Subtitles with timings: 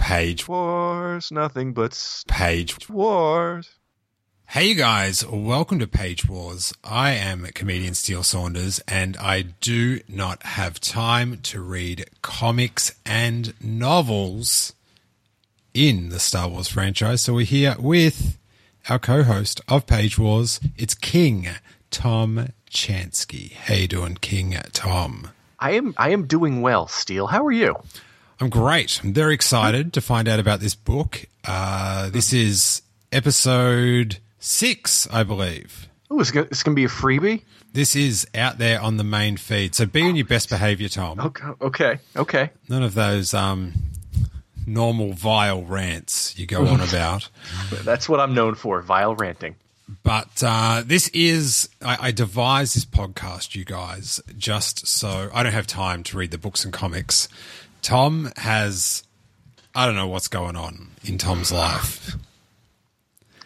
[0.00, 2.88] Page Wars, nothing but Page.
[2.88, 3.70] wars.
[4.48, 6.72] Hey you guys, welcome to Page Wars.
[6.82, 13.52] I am comedian Steele Saunders and I do not have time to read comics and
[13.62, 14.72] novels
[15.74, 17.20] in the Star Wars franchise.
[17.20, 18.38] So we're here with
[18.88, 20.60] our co-host of Page Wars.
[20.78, 21.46] It's King
[21.90, 23.52] Tom Chansky.
[23.52, 25.28] How you doing, King Tom?
[25.60, 27.26] I am I am doing well, Steele.
[27.26, 27.76] How are you?
[28.40, 29.00] I'm great.
[29.04, 31.26] I'm very excited to find out about this book.
[31.44, 32.80] Uh, this is
[33.12, 35.88] episode six, I believe.
[36.10, 37.42] Oh, it's gonna, be a freebie.
[37.74, 39.74] This is out there on the main feed.
[39.74, 41.20] So be on your best behavior, Tom.
[41.20, 42.50] Okay, okay, okay.
[42.68, 43.74] None of those um,
[44.66, 47.28] normal vile rants you go on about.
[47.84, 48.80] That's what I'm known for.
[48.80, 49.56] Vile ranting.
[50.02, 55.52] But uh, this is, I, I devised this podcast, you guys, just so I don't
[55.52, 57.28] have time to read the books and comics.
[57.82, 59.04] Tom has,
[59.74, 62.16] I don't know what's going on in Tom's life.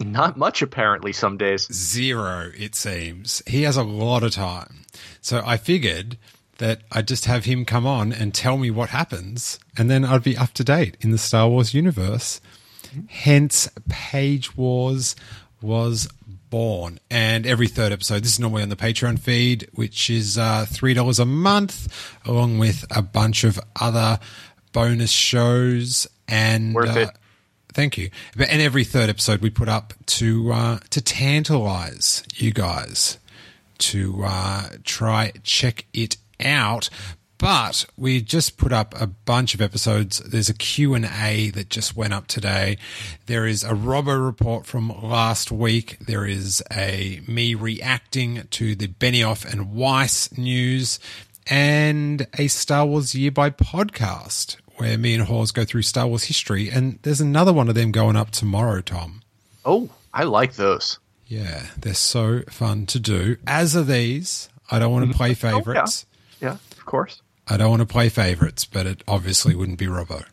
[0.00, 1.12] Not much apparently.
[1.12, 1.72] Some days.
[1.72, 3.42] Zero, it seems.
[3.46, 4.84] He has a lot of time.
[5.20, 6.18] So I figured
[6.58, 10.22] that I'd just have him come on and tell me what happens, and then I'd
[10.22, 12.40] be up to date in the Star Wars universe.
[13.08, 15.16] Hence, Page Wars
[15.64, 16.06] was
[16.50, 17.00] born.
[17.10, 21.18] And every third episode, this is normally on the Patreon feed, which is uh, $3
[21.18, 24.20] a month, along with a bunch of other
[24.72, 26.06] bonus shows.
[26.28, 27.08] And Worth it.
[27.08, 27.12] uh,
[27.72, 28.10] Thank you.
[28.36, 33.18] But and every third episode we put up to uh, to tantalize you guys
[33.78, 36.88] to uh, try check it out.
[37.38, 40.18] But we just put up a bunch of episodes.
[40.20, 42.78] There's a Q&A that just went up today.
[43.26, 45.98] There is a Robbo report from last week.
[45.98, 50.98] There is a me reacting to the Benioff and Weiss news
[51.46, 56.24] and a Star Wars Year by podcast where me and Hawes go through Star Wars
[56.24, 56.68] history.
[56.68, 59.22] And there's another one of them going up tomorrow, Tom.
[59.64, 60.98] Oh, I like those.
[61.26, 63.36] Yeah, they're so fun to do.
[63.46, 64.48] As are these.
[64.70, 65.16] I don't want to mm-hmm.
[65.16, 66.06] play oh, favorites.
[66.40, 67.22] Yeah, of course.
[67.48, 70.24] I don't want to play favorites, but it obviously wouldn't be Robbo.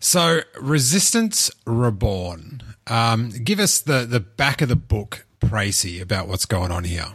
[0.00, 2.62] so, Resistance Reborn.
[2.86, 7.06] Um, give us the, the back of the book, précis, about what's going on here.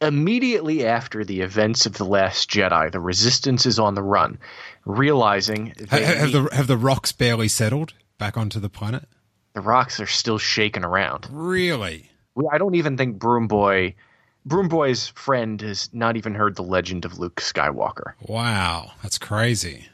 [0.00, 4.38] Immediately after the events of the Last Jedi, the Resistance is on the run,
[4.84, 9.04] realizing Ha- have the have the rocks barely settled back onto the planet?
[9.54, 11.28] the rocks are still shaking around.
[11.30, 12.10] Really?
[12.34, 13.94] We- I don't even think Broom Boy,
[14.46, 18.12] Broom Boy's friend, has not even heard the legend of Luke Skywalker.
[18.26, 19.88] Wow, that's crazy.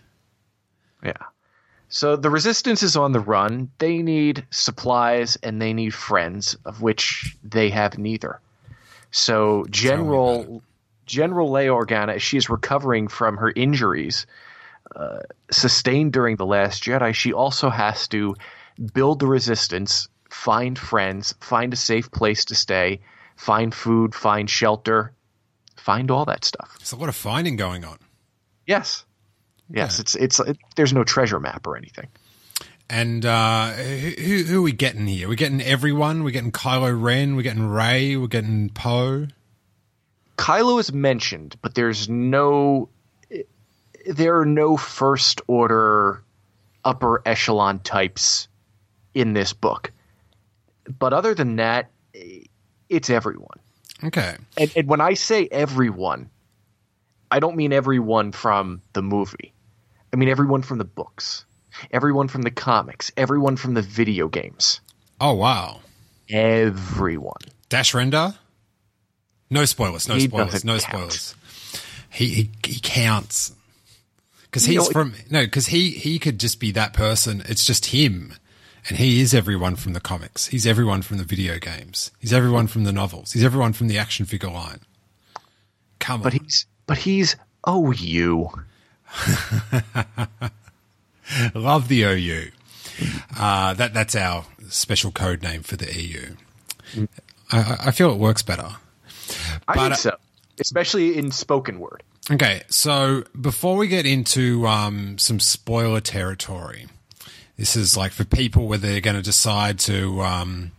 [1.03, 1.13] Yeah.
[1.89, 3.71] So the resistance is on the run.
[3.79, 8.41] They need supplies and they need friends, of which they have neither.
[9.11, 10.63] So General
[11.07, 14.27] General Leia Organa, as she is recovering from her injuries
[14.95, 15.21] uh,
[15.51, 18.35] sustained during the Last Jedi, she also has to
[18.93, 23.01] build the resistance, find friends, find a safe place to stay,
[23.37, 25.13] find food, find shelter,
[25.77, 26.77] find all that stuff.
[26.79, 27.99] There's a lot of finding going on.
[28.67, 29.05] Yes.
[29.71, 32.09] Yes, it's it's it, there's no treasure map or anything.
[32.91, 35.29] And uh, who, who are we getting here?
[35.29, 36.25] We're getting everyone.
[36.25, 37.37] We're getting Kylo Ren.
[37.37, 38.17] We're getting Rey.
[38.17, 39.27] We're getting Poe.
[40.39, 42.89] Kylo is mentioned, but there's no
[44.07, 46.23] there are no first order
[46.85, 48.49] upper echelon types
[49.13, 49.93] in this book.
[50.99, 51.91] But other than that,
[52.89, 53.59] it's everyone.
[54.05, 54.37] Okay.
[54.57, 56.31] And, and when I say everyone,
[57.31, 59.53] I don't mean everyone from the movie.
[60.13, 61.45] I mean everyone from the books,
[61.91, 64.81] everyone from the comics, everyone from the video games.
[65.21, 65.81] Oh wow.
[66.31, 67.41] Everyone.
[67.69, 68.37] Dash Rendar.
[69.51, 70.09] No spoilers.
[70.09, 70.65] No He spoilers.
[70.65, 70.83] No count.
[71.13, 71.35] spoilers.
[72.11, 73.53] He he, he counts
[74.43, 77.43] because You he's know- from no because he he could just be that person.
[77.47, 78.33] It's just him.
[78.89, 80.47] And he is everyone from the comics.
[80.47, 82.11] He's everyone from the video games.
[82.19, 83.33] He's everyone from the novels.
[83.33, 84.81] He's everyone from the action figure line.
[85.99, 86.41] Come But on.
[86.43, 88.51] he's but he's oh you.
[91.55, 92.51] Love the OU.
[93.39, 96.35] Uh, that that's our special code name for the EU.
[97.53, 98.77] I, I feel it works better.
[99.67, 100.17] I But, think uh, so,
[100.61, 102.03] especially in spoken word.
[102.31, 106.87] Okay, so before we get into um, some spoiler territory,
[107.59, 110.71] this is like for people where they're going to decide to um,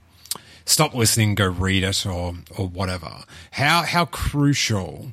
[0.65, 3.25] stop listening, go read it, or or whatever.
[3.51, 5.11] How how crucial,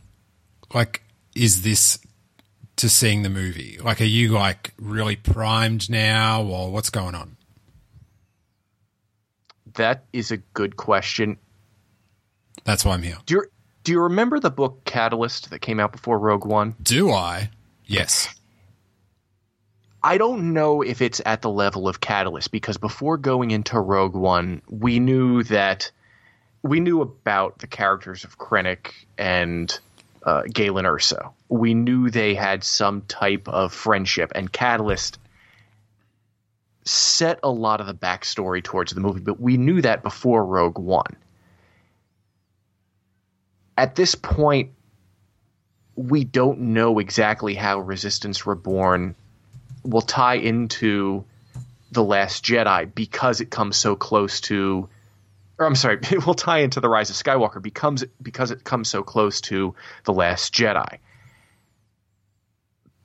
[0.73, 1.03] like,
[1.35, 1.99] is this
[2.77, 3.79] to seeing the movie?
[3.83, 7.37] Like, are you like really primed now, or what's going on?
[9.75, 11.37] That is a good question.
[12.65, 13.19] That's why I'm here.
[13.27, 13.45] Do you
[13.83, 16.77] do you remember the book Catalyst that came out before Rogue One?
[16.81, 17.51] Do I?
[17.87, 18.29] Yes.
[20.07, 24.15] I don't know if it's at the level of Catalyst because before going into Rogue
[24.15, 25.91] One, we knew that
[26.63, 29.77] we knew about the characters of Krennic and
[30.23, 31.33] uh, Galen Erso.
[31.49, 35.19] We knew they had some type of friendship, and Catalyst
[36.85, 40.79] set a lot of the backstory towards the movie, but we knew that before Rogue
[40.79, 41.17] One.
[43.77, 44.71] At this point,
[45.97, 49.17] we don't know exactly how Resistance Reborn
[49.87, 51.25] will tie into
[51.93, 54.89] the Last Jedi because it comes so close to,
[55.59, 58.89] or I'm sorry, it will tie into the Rise of Skywalker becomes because it comes
[58.89, 59.75] so close to
[60.05, 60.99] the Last Jedi.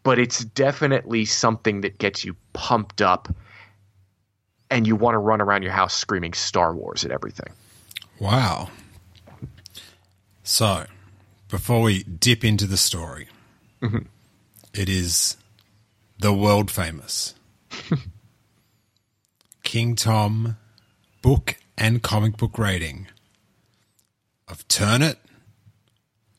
[0.03, 3.33] But it's definitely something that gets you pumped up,
[4.71, 7.53] and you want to run around your house screaming Star Wars at everything.
[8.19, 8.69] Wow.
[10.43, 10.87] So,
[11.49, 13.27] before we dip into the story,
[13.79, 13.99] mm-hmm.
[14.73, 15.37] it is
[16.21, 17.33] the world famous
[19.63, 20.55] King Tom
[21.23, 23.07] book and comic book rating
[24.47, 25.17] of Turn It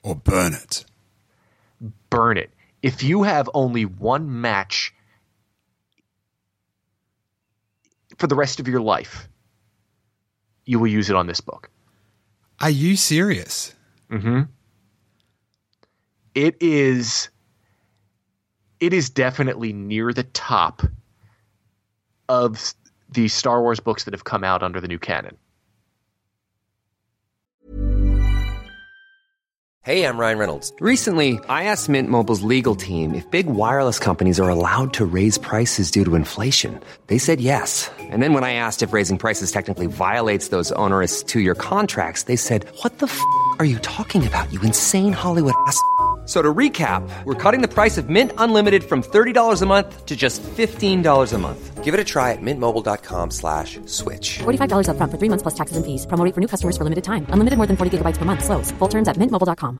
[0.04, 0.84] or Burn It.
[2.10, 2.52] Burn it.
[2.80, 4.94] If you have only one match
[8.18, 9.28] for the rest of your life,
[10.64, 11.70] you will use it on this book.
[12.60, 13.74] Are you serious?
[14.12, 14.42] Mm-hmm.
[16.36, 17.30] it is
[18.82, 20.82] it is definitely near the top
[22.28, 22.74] of
[23.08, 25.36] the Star Wars books that have come out under the new canon.
[29.84, 30.72] Hey, I'm Ryan Reynolds.
[30.80, 35.38] Recently, I asked Mint Mobile's legal team if big wireless companies are allowed to raise
[35.38, 36.80] prices due to inflation.
[37.06, 37.90] They said yes.
[37.98, 42.24] And then when I asked if raising prices technically violates those onerous two year contracts,
[42.24, 43.20] they said, What the f
[43.58, 45.80] are you talking about, you insane Hollywood ass?
[46.22, 50.06] F- So to recap, we're cutting the price of Mint Unlimited from $30 a month
[50.06, 51.82] to just $15 a month.
[51.82, 54.38] Give it a try at mintmobile.com slash switch.
[54.44, 56.06] $45 upfront for three months plus taxes and fees.
[56.06, 57.26] Promo rate for new customers for limited time.
[57.30, 58.44] Unlimited more than 40 gigabytes per month.
[58.44, 58.70] Slows.
[58.78, 59.78] Full terms at mintmobile.com.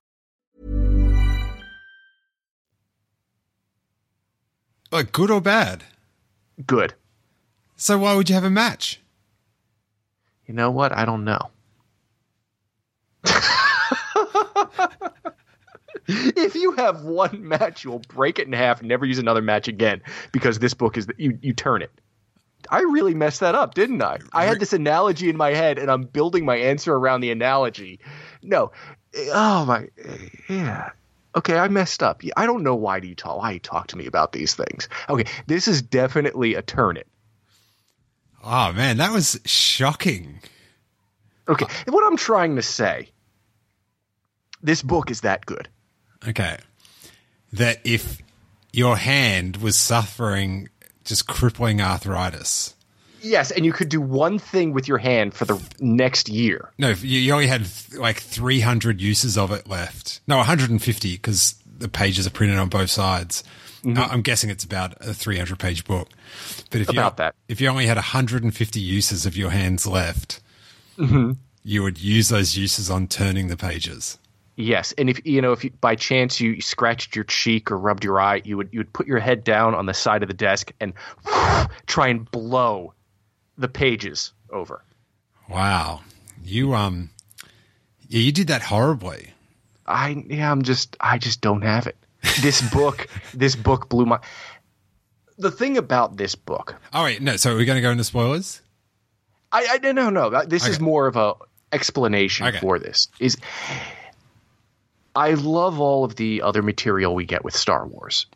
[4.90, 5.84] Like, uh, good or bad?
[6.66, 6.94] Good.
[7.76, 9.00] So, why would you have a match?
[10.46, 10.92] You know what?
[10.92, 11.50] I don't know.
[16.06, 19.69] If you have one match, you'll break it in half and never use another match
[19.69, 20.02] again
[20.32, 21.90] because this book is you you turn it.
[22.70, 24.19] I really messed that up, didn't I?
[24.32, 28.00] I had this analogy in my head and I'm building my answer around the analogy.
[28.43, 28.72] No.
[29.32, 29.88] Oh my
[30.49, 30.90] yeah.
[31.34, 32.22] Okay, I messed up.
[32.37, 34.88] I don't know why do you talk why you talk to me about these things.
[35.08, 37.06] Okay, this is definitely a turn it.
[38.44, 40.40] Oh, man, that was shocking.
[41.48, 43.10] Okay, what I'm trying to say,
[44.62, 45.69] this book is that good.
[46.28, 46.58] Okay.
[47.52, 48.19] That if
[48.72, 50.69] your hand was suffering
[51.05, 52.74] just crippling arthritis.
[53.20, 56.70] Yes, and you could do one thing with your hand for the next year.
[56.79, 60.20] No, you, you only had like 300 uses of it left.
[60.26, 63.44] No, 150 because the pages are printed on both sides.
[63.84, 63.98] Mm-hmm.
[64.12, 66.08] I'm guessing it's about a 300 page book.
[66.70, 67.34] But if About you, that.
[67.48, 70.41] if you only had 150 uses of your hands left,
[70.98, 71.32] Mm-hmm.
[71.64, 74.19] you would use those uses on turning the pages.
[74.54, 78.04] Yes, and if you know if you, by chance you scratched your cheek or rubbed
[78.04, 80.34] your eye, you would you would put your head down on the side of the
[80.34, 80.92] desk and
[81.86, 82.92] try and blow
[83.56, 84.84] the pages over.
[85.48, 86.02] Wow.
[86.44, 87.10] You, um,
[88.08, 89.32] yeah, you did that horribly.
[89.86, 91.96] I yeah, I'm just I just don't have it.
[92.40, 94.20] This book, this book blew my.
[95.38, 97.20] The thing about this book, All right.
[97.20, 98.60] No, so we're going to go into spoilers?
[99.50, 100.44] I, I no no no.
[100.44, 101.34] This is more of a
[101.72, 102.58] explanation Okay.
[102.58, 103.08] for this.
[103.18, 103.38] Is
[105.14, 108.26] I love all of the other material we get with Star Wars.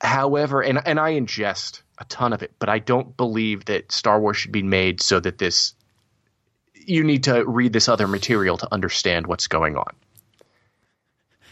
[0.00, 4.20] However, and and I ingest a ton of it, but I don't believe that Star
[4.20, 5.74] Wars should be made so that this
[6.74, 9.94] you need to read this other material to understand what's going on.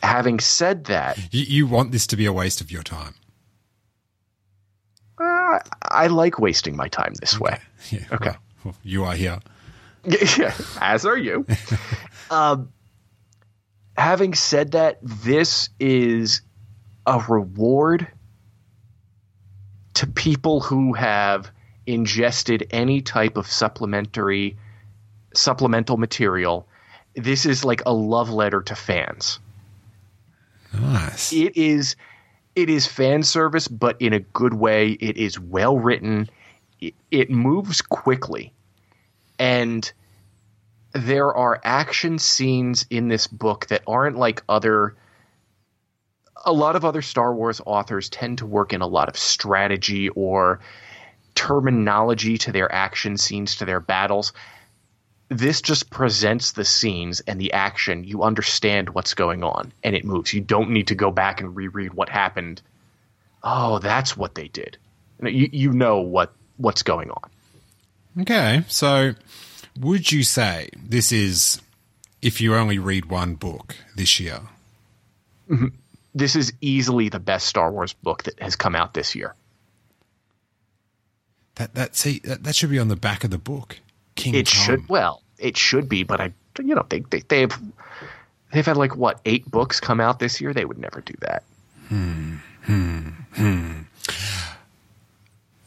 [0.02, 3.14] Having said that, You, you want this to be a waste of your time.
[5.18, 7.58] uh, I like wasting my time this way.
[7.90, 8.04] Yeah.
[8.12, 8.32] Okay.
[8.64, 9.38] well, you are here.
[10.38, 11.46] yeah, as are you.
[12.30, 12.72] um,
[14.00, 16.40] having said that, this is
[17.06, 18.08] a reward
[19.94, 21.50] to people who have
[21.86, 24.56] ingested any type of supplementary
[25.34, 26.66] supplemental material.
[27.14, 29.38] This is like a love letter to fans.
[30.72, 31.32] Nice.
[31.32, 31.96] It is
[32.56, 34.92] it is fan service, but in a good way.
[34.92, 36.28] It is well written.
[36.80, 38.52] It, it moves quickly,
[39.38, 39.92] and
[40.92, 44.96] there are action scenes in this book that aren't like other.
[46.44, 50.08] A lot of other Star Wars authors tend to work in a lot of strategy
[50.08, 50.60] or
[51.34, 54.32] terminology to their action scenes, to their battles.
[55.28, 58.04] This just presents the scenes and the action.
[58.04, 60.34] You understand what's going on and it moves.
[60.34, 62.62] You don't need to go back and reread what happened.
[63.42, 64.76] Oh, that's what they did.
[65.22, 67.30] You, you know what, what's going on.
[68.22, 69.14] Okay, so
[69.78, 71.60] would you say this is
[72.22, 74.40] if you only read one book this year?
[76.14, 79.34] This is easily the best Star Wars book that has come out this year.
[81.56, 83.78] That that see that, that should be on the back of the book.
[84.14, 84.64] King It Tom.
[84.64, 87.52] should well, it should be, but I you know, they they they've
[88.52, 90.52] they've had like what, eight books come out this year?
[90.52, 91.42] They would never do that.
[91.88, 92.36] Hmm.
[92.62, 93.08] Hmm.
[93.34, 93.72] Hmm.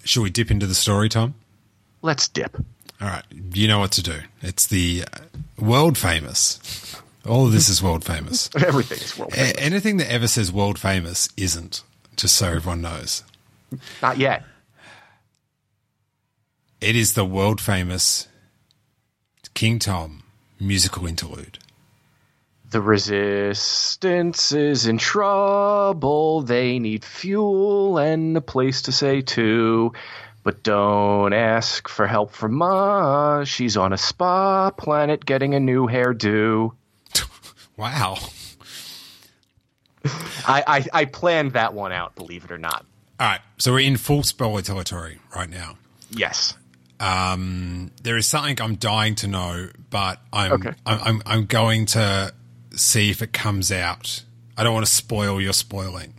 [0.03, 1.35] Should we dip into the story, Tom?
[2.01, 2.57] Let's dip.
[3.03, 4.21] All right, you know what to do.
[4.41, 5.03] It's the
[5.59, 6.95] world famous.
[7.27, 8.49] All of this is world famous.
[8.55, 9.51] Everything is world famous.
[9.51, 11.83] A- anything that ever says world famous isn't.
[12.15, 13.23] Just so everyone knows,
[14.01, 14.43] Not yet.
[16.79, 18.27] it is the world famous
[19.53, 20.23] King Tom
[20.59, 21.57] musical interlude.
[22.69, 26.41] The resistance is in trouble.
[26.43, 29.91] They need fuel and a place to say to.
[30.43, 33.43] But don't ask for help from Ma.
[33.45, 36.71] She's on a spa planet getting a new hairdo.
[37.77, 38.17] Wow.
[40.45, 42.85] I, I, I planned that one out, believe it or not.
[43.19, 45.77] All right, so we're in full spoiler territory right now.
[46.11, 46.55] Yes.
[46.99, 50.73] Um, there is something I'm dying to know, but I'm, Okay.
[50.85, 52.33] I'm, I'm I'm going to
[52.75, 54.23] see if it comes out.
[54.57, 56.13] I don't want to spoil your spoiling,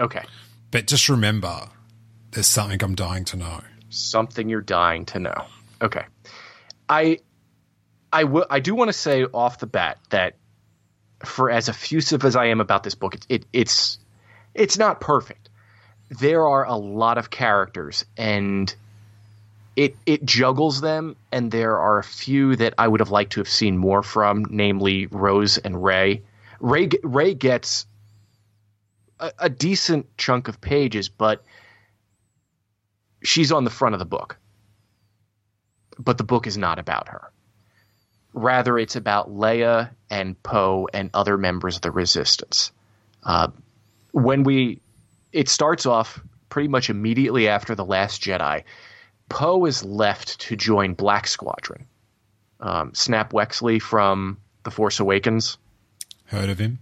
[0.00, 0.24] Okay.
[0.70, 1.68] but just remember,
[2.32, 3.60] there's something I'm dying to know.
[3.90, 5.44] Something you're dying to know.
[5.80, 6.04] Okay.
[6.88, 7.18] I
[8.12, 10.36] I will I do want to say off the bat that
[11.24, 13.98] for as effusive as I am about this book, it, it it's
[14.54, 15.50] it's not perfect.
[16.08, 18.74] There are a lot of characters and
[19.76, 23.40] it it juggles them and there are a few that I would have liked to
[23.40, 26.22] have seen more from, namely Rose and Rey.
[26.60, 27.86] Rey Rey gets
[29.20, 31.44] a, a decent chunk of pages, but
[33.22, 34.36] she's on the front of the book.
[35.98, 37.30] But the book is not about her.
[38.34, 42.72] Rather, it's about Leia and Poe and other members of the Resistance.
[43.22, 43.48] Uh,
[44.12, 44.80] when we,
[45.32, 46.20] it starts off
[46.52, 48.64] pretty much immediately after the Last Jedi.
[49.30, 51.86] Poe is left to join Black Squadron.
[52.60, 55.56] Um, Snap Wexley from The Force Awakens.
[56.26, 56.78] Heard of him?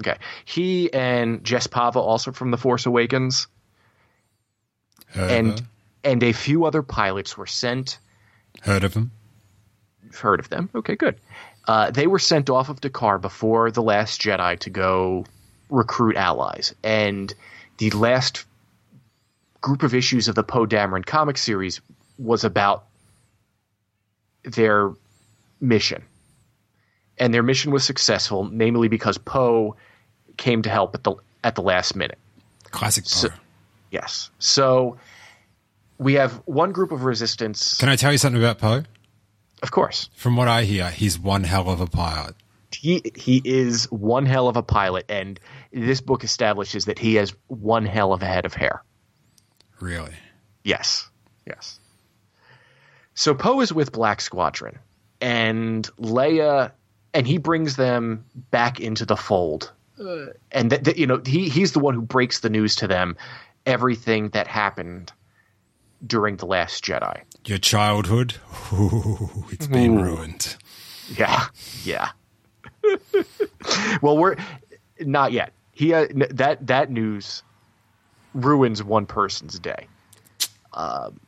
[0.00, 3.46] Okay, he and Jess Pava also from The Force Awakens.
[5.06, 5.66] Heard and of her?
[6.04, 7.98] And a few other pilots were sent.
[8.62, 9.10] Heard of them?
[10.20, 10.70] Heard of them?
[10.74, 11.16] Okay, good.
[11.66, 15.24] Uh, they were sent off of D'Qar before the Last Jedi to go
[15.70, 17.32] recruit allies, and
[17.78, 18.44] the last
[19.62, 21.80] group of issues of the Poe Dameron comic series
[22.18, 22.84] was about
[24.44, 24.92] their
[25.60, 26.02] mission,
[27.18, 29.74] and their mission was successful, namely because Poe
[30.36, 32.18] came to help at the at the last minute.
[32.70, 33.36] Classic So- Poe.
[33.90, 34.98] Yes, so
[35.98, 38.82] we have one group of resistance, Can I tell you something about Poe?
[39.62, 40.10] of course.
[40.14, 42.34] From what I hear, he's one hell of a pilot.
[42.72, 45.38] he he is one hell of a pilot, and
[45.72, 48.82] this book establishes that he has one hell of a head of hair.
[49.80, 50.14] Really.
[50.64, 51.08] Yes,
[51.46, 51.78] yes.
[53.14, 54.78] So Poe is with Black Squadron,
[55.20, 56.72] and Leia,
[57.12, 61.48] and he brings them back into the fold, uh, and that that, you know he
[61.48, 63.16] he's the one who breaks the news to them,
[63.66, 65.12] everything that happened
[66.06, 67.22] during the Last Jedi.
[67.46, 68.36] Your childhood,
[68.72, 70.56] Ooh, it's been ruined.
[71.18, 71.44] Yeah,
[71.84, 72.10] yeah.
[74.02, 74.36] well, we're
[75.00, 75.52] not yet.
[75.72, 77.42] He uh, that that news
[78.34, 79.88] ruins one person's day.
[80.72, 81.20] Um,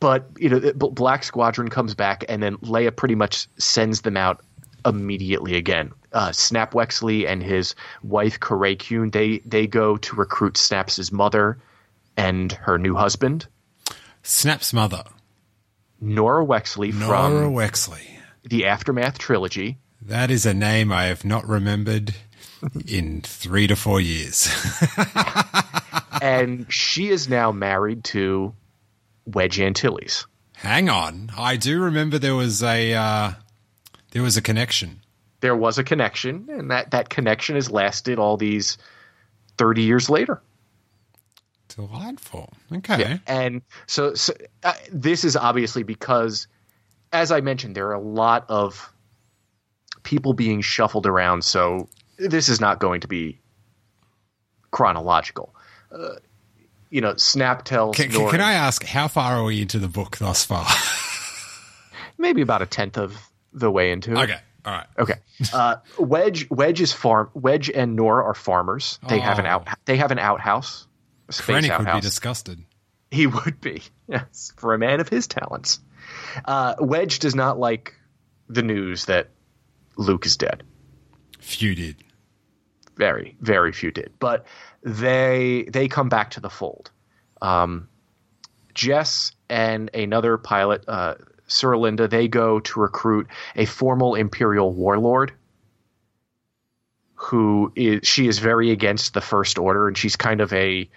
[0.00, 4.44] but you know, Black Squadron comes back, and then Leia pretty much sends them out
[4.84, 5.92] immediately again.
[6.12, 11.58] Uh, Snap Wexley and his wife Kun they they go to recruit Snap's mother
[12.16, 13.46] and her new husband.
[14.22, 15.04] Snap's mother.
[16.00, 18.18] Nora Wexley from Nora Wexley.
[18.44, 19.78] the Aftermath trilogy.
[20.02, 22.14] That is a name I have not remembered
[22.86, 24.48] in three to four years.
[26.22, 28.54] and she is now married to
[29.26, 30.26] Wedge Antilles.
[30.54, 33.32] Hang on, I do remember there was a uh,
[34.12, 35.00] there was a connection.
[35.40, 38.78] There was a connection, and that, that connection has lasted all these
[39.58, 40.40] 30 years later.
[41.76, 42.52] Delightful.
[42.72, 43.20] Okay.
[43.26, 46.46] And so, so uh, this is obviously because,
[47.12, 48.92] as I mentioned, there are a lot of
[50.02, 51.44] people being shuffled around.
[51.44, 51.88] So
[52.18, 53.40] this is not going to be
[54.70, 55.54] chronological.
[55.90, 56.16] Uh,
[56.90, 57.96] you know, Snap tells.
[57.96, 60.66] Can, can, can I ask how far are we into the book thus far?
[62.18, 63.16] maybe about a tenth of
[63.52, 64.18] the way into it.
[64.18, 64.38] okay.
[64.64, 64.86] All right.
[64.98, 65.14] Okay.
[65.52, 67.28] Uh, Wedge Wedge is farm.
[67.34, 68.98] Wedge and Nora are farmers.
[69.08, 69.50] They have an Oh.
[69.50, 69.68] out.
[69.84, 70.86] They have an outhouse.
[71.34, 72.64] Space Krennic would be disgusted.
[73.10, 75.80] He would be, yes, for a man of his talents.
[76.44, 77.94] Uh, Wedge does not like
[78.48, 79.30] the news that
[79.96, 80.62] Luke is dead.
[81.40, 81.96] Few did.
[82.96, 84.46] Very, very few did, but
[84.82, 86.90] they they come back to the fold.
[87.42, 87.88] Um,
[88.72, 91.14] Jess and another pilot, uh,
[91.48, 93.26] Suralinda, they go to recruit
[93.56, 95.32] a formal Imperial warlord.
[97.16, 100.88] Who is she is very against the First Order, and she's kind of a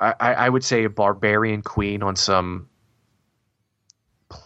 [0.00, 2.68] I, I would say a barbarian queen on some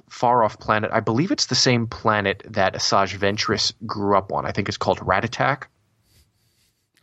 [0.09, 0.90] far off planet.
[0.92, 4.47] I believe it's the same planet that Asajj Ventress grew up on.
[4.47, 5.64] I think it's called Rattatak.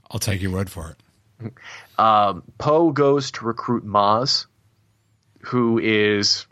[0.09, 0.95] I'll take your word for
[1.41, 1.53] it.
[1.97, 4.47] Um, Poe goes to recruit Maz,
[5.41, 6.47] who is,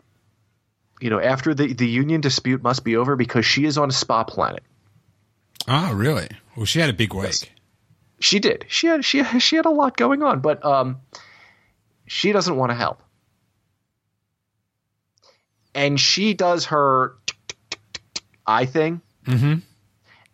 [1.00, 3.92] you know, after the, the Union dispute must be over because she is on a
[3.92, 4.62] spa planet.
[5.66, 6.28] Oh, really?
[6.56, 7.52] Well, she had a big week.
[8.20, 8.64] She did.
[8.68, 11.00] She had she she had a lot going on, but um,
[12.08, 13.00] she doesn't want to help,
[15.74, 17.14] and she does her
[18.46, 19.54] eye thing, Mm-hmm.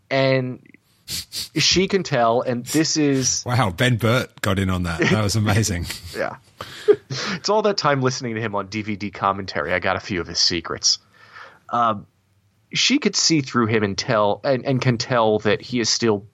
[0.09, 0.63] and
[1.07, 2.43] she can tell.
[2.43, 5.01] And this is Wow, Ben Burtt got in on that.
[5.01, 5.87] That was amazing.
[6.17, 6.37] yeah,
[7.09, 9.73] it's all that time listening to him on DVD commentary.
[9.73, 10.99] I got a few of his secrets.
[11.71, 12.07] Um,
[12.73, 16.27] she could see through him and tell, and, and can tell that he is still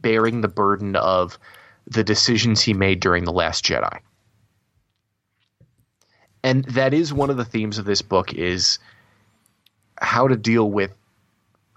[0.00, 1.38] bearing the burden of
[1.86, 3.98] the decisions he made during the Last Jedi.
[6.44, 8.78] And that is one of the themes of this book is
[9.98, 10.92] how to deal with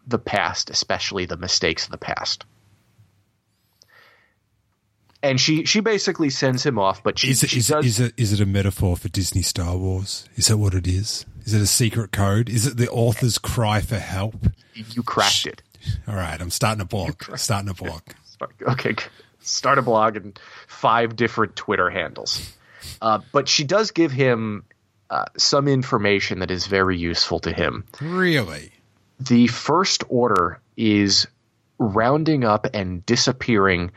[0.05, 2.43] the past, especially the mistakes of the past.
[5.23, 7.99] And she she basically sends him off, but she, Is it, she is, does, is,
[7.99, 10.27] it, is it a metaphor for Disney Star Wars?
[10.35, 11.25] Is that what it is?
[11.45, 12.49] Is it a secret code?
[12.49, 14.35] Is it the author's cry for help?
[14.73, 15.63] you cracked it.
[16.07, 17.23] All right, I'm starting a blog.
[17.37, 18.01] Starting a blog.
[18.61, 18.95] Okay,
[19.39, 22.56] start a blog and five different Twitter handles.
[23.01, 24.63] Uh, but she does give him
[25.09, 27.85] uh, some information that is very useful to him.
[28.01, 28.71] Really?
[29.19, 31.27] The First Order is
[31.79, 33.91] rounding up and disappearing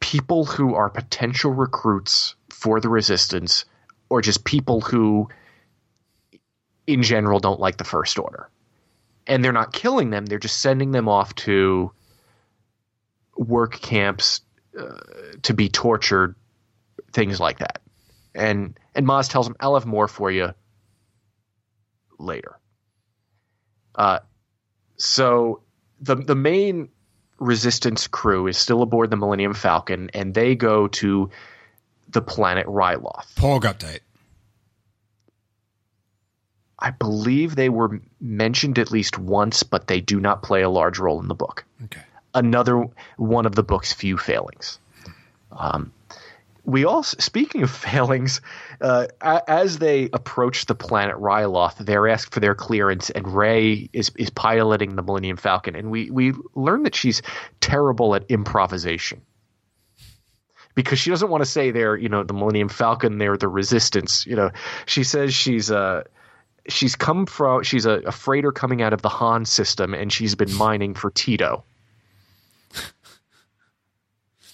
[0.00, 3.64] people who are potential recruits for the Resistance,
[4.08, 5.28] or just people who,
[6.86, 8.48] in general, don't like the First Order.
[9.26, 11.92] And they're not killing them, they're just sending them off to
[13.36, 14.40] work camps
[14.78, 14.98] uh,
[15.42, 16.34] to be tortured,
[17.12, 17.80] things like that.
[18.34, 20.54] And and Maz tells him, "I'll have more for you
[22.18, 22.58] later."
[23.94, 24.20] Uh,
[24.96, 25.62] so
[26.00, 26.88] the the main
[27.38, 31.30] resistance crew is still aboard the Millennium Falcon, and they go to
[32.08, 33.34] the planet Ryloth.
[33.34, 34.00] Porg update.
[36.78, 40.98] I believe they were mentioned at least once, but they do not play a large
[40.98, 41.64] role in the book.
[41.84, 42.00] Okay.
[42.34, 44.78] another one of the book's few failings.
[45.52, 45.92] Um,
[46.64, 48.40] we also, speaking of failings,
[48.80, 54.10] uh, as they approach the planet Ryloth, they're asked for their clearance, and Rey is
[54.16, 57.22] is piloting the Millennium Falcon, and we we learn that she's
[57.60, 59.22] terrible at improvisation
[60.74, 64.26] because she doesn't want to say they're you know the Millennium Falcon, they're the Resistance.
[64.26, 64.50] You know,
[64.86, 66.04] she says she's uh
[66.68, 70.34] she's come from she's a, a freighter coming out of the Han system, and she's
[70.34, 71.64] been mining for Tito.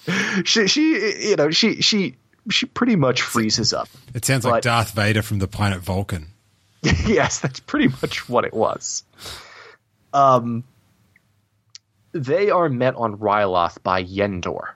[0.45, 2.16] she she you know she she
[2.51, 3.88] she pretty much freezes up.
[4.14, 6.29] It sounds like But- Darth Vader from the planet Vulcan.
[6.83, 9.03] yes, that's pretty much what it was.
[10.12, 10.64] Um,
[12.12, 14.69] they are met on Ryloth by Yendor,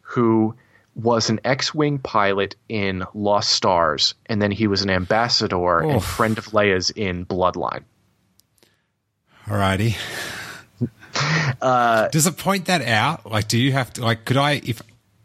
[0.00, 0.54] who
[0.96, 6.38] was an X-wing pilot in Lost Stars, and then he was an ambassador and friend
[6.38, 7.84] of Leia's in Bloodline.
[9.46, 9.96] Alrighty.
[11.62, 13.24] Uh, Does it point that out?
[13.24, 14.82] Like, do you have to, like, could I, if,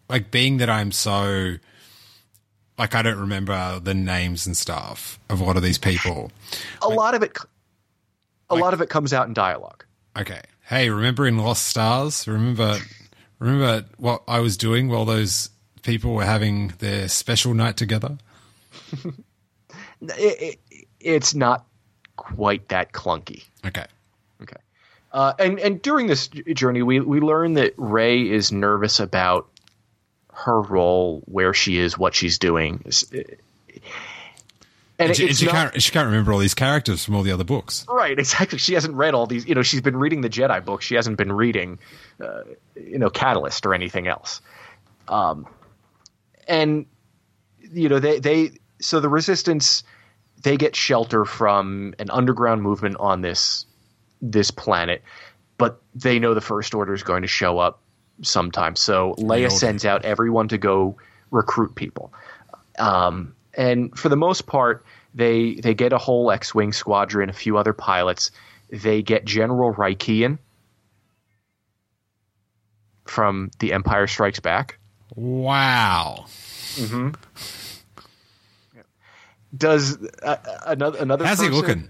[0.08, 1.56] like, being that I'm so
[2.80, 6.32] like I don't remember the names and stuff of a lot of these people.
[6.82, 7.38] A lot of it,
[8.49, 9.84] a lot of it comes out in dialogue.
[10.17, 10.41] Okay.
[10.65, 12.25] Hey, remember in Lost Stars?
[12.28, 12.78] Remember,
[13.38, 15.49] remember what I was doing while those
[15.84, 18.17] people were having their special night together?
[20.02, 21.65] It, it, it's not
[22.15, 23.43] quite that clunky.
[23.65, 23.86] Okay.
[25.12, 29.48] Uh, and and during this journey, we we learn that Rey is nervous about
[30.34, 32.84] her role, where she is, what she's doing.
[33.13, 37.24] And And she, and she not- can't she can't remember all these characters from all
[37.24, 37.86] the other books.
[37.89, 38.58] Right, exactly.
[38.60, 39.48] She hasn't read all these.
[39.48, 40.86] You know, she's been reading the Jedi books.
[40.86, 41.80] She hasn't been reading,
[42.22, 42.41] uh,
[42.76, 44.41] you know, Catalyst or anything else.
[45.08, 45.48] Um,
[46.48, 46.86] and
[47.72, 49.84] you know, they they so the Resistance
[50.43, 53.65] they get shelter from an underground movement on this
[54.21, 55.03] this planet,
[55.58, 57.82] but they know the First Order is going to show up
[58.21, 58.75] sometime.
[58.75, 60.97] So Leia sends out everyone to go
[61.32, 62.13] recruit people.
[62.77, 67.58] Um, and for the most part, they they get a whole X-wing squadron, a few
[67.58, 68.32] other pilots.
[68.69, 70.38] They get General Rieekan
[73.05, 74.77] from The Empire Strikes Back.
[75.15, 76.25] Wow.
[76.75, 77.10] Mm-hmm.
[79.58, 80.36] Does uh,
[80.67, 81.25] another another?
[81.25, 81.89] How's he looking?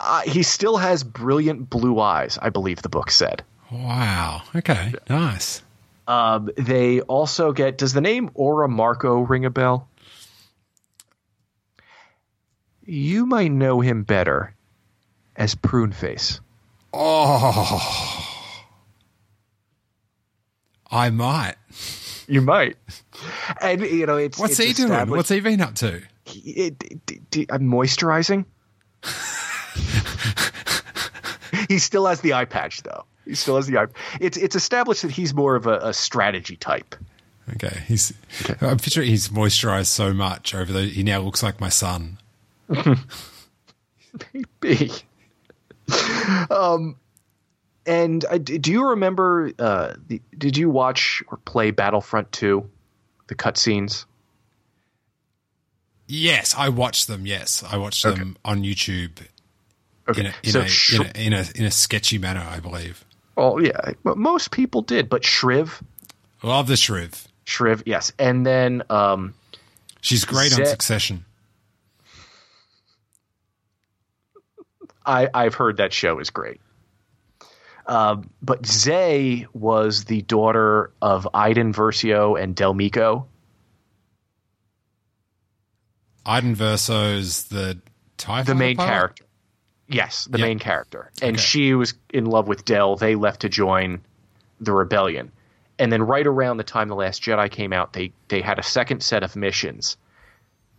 [0.00, 3.42] Uh, he still has brilliant blue eyes, I believe the book said.
[3.72, 4.42] Wow.
[4.54, 4.94] Okay.
[5.10, 5.62] Nice.
[6.06, 7.76] Um, they also get.
[7.76, 9.88] Does the name Orrimaarko ring a bell?
[12.84, 14.54] You might know him better
[15.36, 16.40] as Pruneface.
[16.94, 18.24] Oh.
[20.90, 21.56] I might.
[22.26, 22.76] You might.
[23.60, 25.10] And you know, it's What's it's he doing?
[25.10, 26.00] What's he been up to?
[26.24, 28.46] He- it- d- I'm moisturizing.
[31.68, 33.04] he still has the eye patch, though.
[33.24, 33.86] He still has the eye.
[34.20, 36.94] It's it's established that he's more of a, a strategy type.
[37.54, 37.82] Okay.
[37.86, 38.12] He's
[38.60, 42.18] I'm picturing he's moisturized so much over the he now looks like my son.
[44.60, 44.90] Maybe.
[46.50, 46.96] um,
[47.86, 49.52] and I, do you remember?
[49.58, 52.70] Uh, the, did you watch or play Battlefront Two?
[53.28, 54.06] The cutscenes.
[56.06, 57.26] Yes, I watched them.
[57.26, 59.18] Yes, I watched them on YouTube
[60.08, 62.46] Okay, in a in, so a, Sh- in a in a in a sketchy manner,
[62.48, 63.04] I believe.
[63.36, 65.82] oh yeah, but most people did, but Shriv,
[66.42, 67.26] Love the Shriv.
[67.46, 69.34] Shriv, yes, and then um,
[70.00, 71.24] She's great on Succession.
[75.04, 76.60] I, I've heard that show is great.
[77.86, 83.24] Um, but Zay was the daughter of Iden Versio and Del Meeko.
[86.26, 87.80] Iden is the
[88.18, 88.88] TIE the main pilot?
[88.88, 89.24] character.
[89.88, 90.44] Yes, the Yeah.
[90.46, 91.10] main character.
[91.22, 91.42] And Okay.
[91.44, 92.96] she was in love with Del.
[92.96, 94.00] They left to join
[94.60, 95.32] the rebellion.
[95.78, 98.62] And then right around the time the last Jedi came out, they they had a
[98.62, 99.96] second set of missions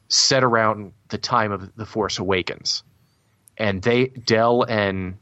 [0.09, 2.83] set around the time of the Force Awakens.
[3.57, 5.17] And they Del and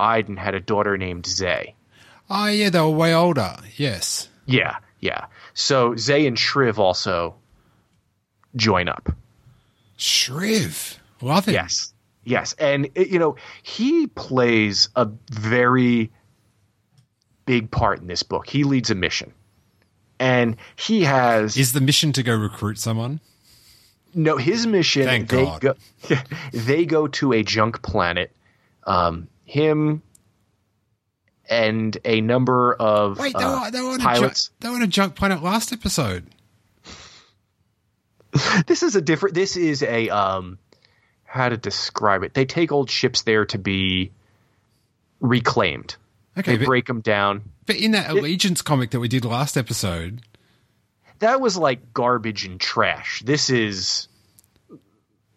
[0.00, 1.74] Iden had a daughter named Zay.
[2.28, 3.56] Oh yeah, they were way older.
[3.76, 4.28] Yes.
[4.46, 5.26] Yeah, yeah.
[5.54, 7.36] So Zay and Shriv also
[8.56, 9.10] join up.
[9.98, 10.98] Shriv.
[11.20, 11.54] Love him.
[11.54, 11.91] Yes.
[12.24, 12.54] Yes.
[12.54, 16.12] And, you know, he plays a very
[17.46, 18.48] big part in this book.
[18.48, 19.32] He leads a mission.
[20.20, 23.20] And he has Is the mission to go recruit someone?
[24.14, 25.60] no his mission Thank they God.
[25.62, 25.74] go
[26.52, 28.30] they go to a junk planet.
[28.86, 30.02] Um him
[31.48, 34.48] and a number of Wait, they uh, were, they were pilots.
[34.48, 36.26] junk, they were on a junk planet last episode.
[38.66, 40.58] this is a different this is a um
[41.32, 42.34] how to describe it.
[42.34, 44.12] They take old ships there to be
[45.20, 45.96] reclaimed.
[46.38, 47.42] Okay, they but, break them down.
[47.66, 50.20] but in that Allegiance comic that we did last episode,
[51.20, 53.22] that was like garbage and trash.
[53.24, 54.08] This is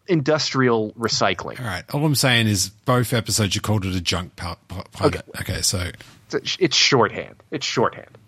[0.06, 1.58] industrial recycling.
[1.60, 1.84] all right.
[1.94, 5.24] All I'm saying is both episodes you called it a junk planet.
[5.40, 5.90] Okay, so
[6.30, 7.36] it's, it's shorthand.
[7.50, 8.18] It's shorthand.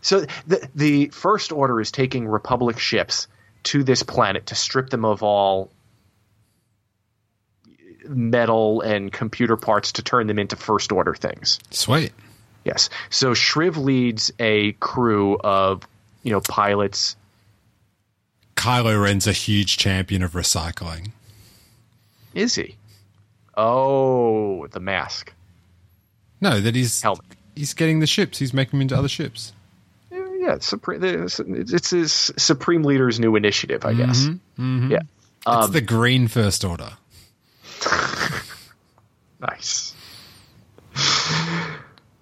[0.00, 3.26] So the the first order is taking republic ships
[3.64, 5.70] to this planet to strip them of all
[8.08, 12.12] metal and computer parts to turn them into first order things sweet.
[12.66, 12.90] Yes.
[13.10, 15.86] So Shriv leads a crew of,
[16.24, 17.14] you know, pilots.
[18.56, 21.12] Kylo Ren's a huge champion of recycling.
[22.34, 22.74] Is he?
[23.56, 25.32] Oh, the mask.
[26.40, 27.24] No, that he's Helmet.
[27.54, 28.38] he's getting the ships.
[28.38, 29.52] He's making them into other ships.
[30.10, 34.24] Yeah, it's, supreme, it's, it's his supreme leader's new initiative, I guess.
[34.24, 34.90] Mm-hmm, mm-hmm.
[34.90, 34.98] Yeah.
[34.98, 36.90] It's um, the green first order.
[39.38, 39.94] Nice.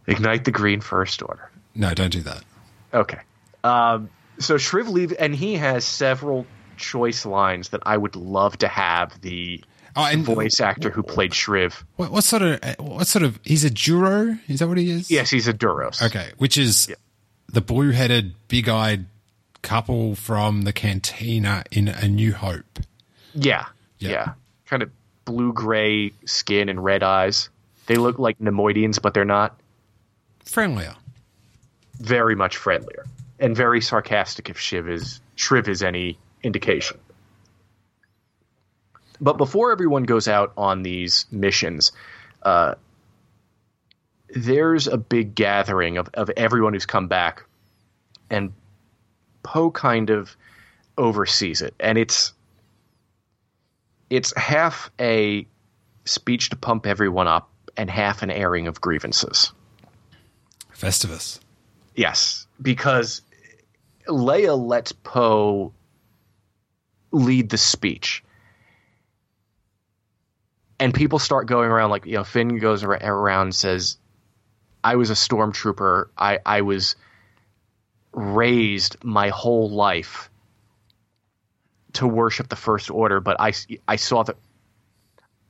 [0.07, 1.51] Ignite the green first order.
[1.75, 2.43] No, don't do that.
[2.93, 3.19] Okay.
[3.63, 6.45] Um, So Shriv leave, and he has several
[6.77, 9.63] choice lines that I would love to have the
[9.97, 11.85] Oh, and voice actor who played Shriv.
[11.95, 14.37] what, what sort of what sort of he's a Duro.
[14.49, 15.09] Is that what he is?
[15.09, 16.03] Yes, he's a Duros.
[16.05, 16.93] Okay, which is
[17.49, 19.07] the blue-headed, big-eyed
[19.63, 22.81] couple from the cantina in A New Hope.
[23.35, 23.67] Yeah,
[24.01, 24.11] Yeah.
[24.11, 24.33] yeah,
[24.67, 24.91] kind of
[25.25, 27.49] blue gray skin and red eyes.
[27.87, 29.59] They look like Neimoidians, but they're not.
[30.45, 30.95] Friendlier.
[32.01, 33.05] Very much friendlier
[33.39, 34.49] and very sarcastic.
[34.49, 36.99] If Shiv is Shriv is any indication.
[39.21, 41.93] But before everyone goes out on these missions,
[42.43, 42.75] uh,
[44.29, 47.45] there's a big gathering of, of everyone who's come back,
[48.29, 48.53] and
[49.43, 50.37] Poe kind of
[50.99, 52.33] oversees it, and it's
[54.11, 55.47] it's half a
[56.05, 59.53] speech to pump everyone up and half an airing of grievances.
[60.75, 61.41] Festivus.
[61.95, 63.23] Yes, because
[64.09, 65.73] Leia lets Poe
[67.13, 68.23] lead the speech.
[70.81, 73.97] And people start going around like, you know, Finn goes around and says,
[74.83, 76.07] I was a stormtrooper.
[76.19, 76.97] I, I was
[78.13, 80.31] raised my whole life
[81.95, 83.53] to worship the First Order, but I,
[83.89, 84.37] I saw that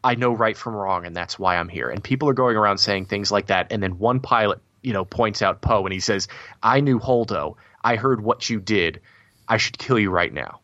[0.05, 1.89] I know right from wrong, and that's why I'm here.
[1.89, 3.73] And people are going around saying things like that.
[3.73, 6.29] And then one pilot, you know, points out Poe and he says,
[6.63, 7.57] I knew Holdo.
[7.83, 9.01] I heard what you did.
[9.49, 10.61] I should kill you right now.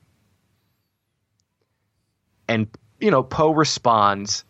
[2.49, 2.69] And,
[3.01, 4.45] you know, Poe responds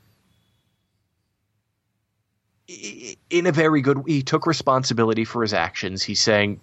[3.31, 6.03] in a very good he took responsibility for his actions.
[6.03, 6.61] He's saying,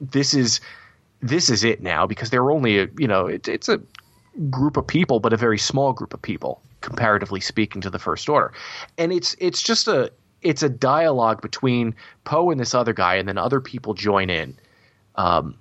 [0.00, 0.60] This is
[1.20, 3.80] this is it now, because there are only a you know, it, it's a
[4.50, 8.28] group of people, but a very small group of people, comparatively speaking, to the First
[8.28, 8.52] Order.
[8.96, 13.28] And it's it's just a it's a dialogue between Poe and this other guy, and
[13.28, 14.56] then other people join in.
[15.16, 15.56] Um,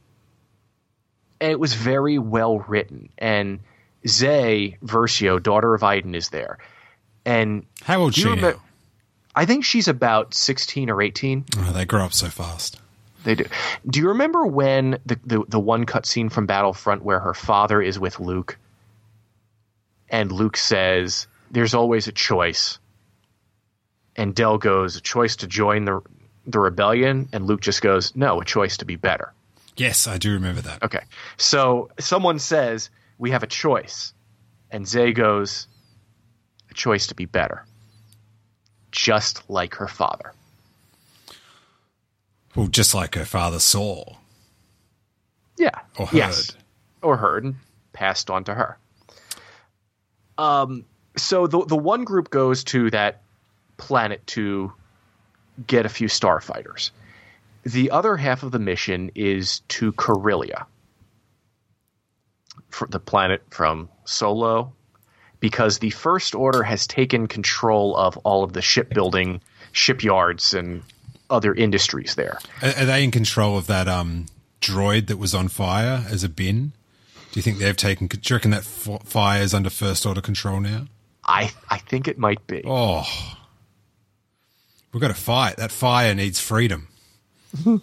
[1.42, 3.10] and it was very well written.
[3.18, 3.60] And
[4.08, 6.58] Zay Versio, daughter of Iden, is there.
[7.26, 8.60] And How old she remember?
[9.36, 11.46] I think she's about sixteen or eighteen.
[11.58, 12.80] Oh, they grow up so fast.
[13.24, 13.46] They do.
[13.86, 18.00] Do you remember when the the, the one cutscene from Battlefront where her father is
[18.00, 18.58] with Luke,
[20.10, 22.80] and Luke says, "There's always a choice,"
[24.16, 26.02] and Del goes, "A choice to join the
[26.46, 29.34] the rebellion," and Luke just goes, "No, a choice to be better."
[29.76, 30.82] Yes, I do remember that.
[30.84, 31.04] Okay,
[31.38, 34.14] so someone says we have a choice,
[34.72, 35.68] and Zay goes,
[36.72, 37.66] "A choice to be better,"
[38.92, 40.34] just like her father.
[42.56, 44.16] Well, just like her father saw
[45.58, 45.80] Yeah.
[45.98, 46.16] or heard.
[46.18, 46.52] Yes.
[47.04, 47.56] Or heard and
[47.94, 48.80] passed on to her.
[50.38, 53.22] Um, so the the one group goes to that
[53.78, 54.72] planet to
[55.66, 56.92] get a few starfighters.
[57.64, 60.68] The other half of the mission is to Corellia,
[62.90, 64.74] the planet from Solo,
[65.40, 70.84] because the First Order has taken control of all of the shipbuilding, shipyards, and
[71.30, 72.40] other industries there.
[72.62, 74.28] Are, are they in control of that um,
[74.62, 76.74] droid that was on fire as a bin?
[77.38, 78.08] Do you think they've taken?
[78.08, 80.88] Do you reckon that f- fire is under first order control now?
[81.24, 82.64] I I think it might be.
[82.66, 83.06] Oh,
[84.92, 85.58] we've got to fight.
[85.58, 86.88] That fire needs freedom.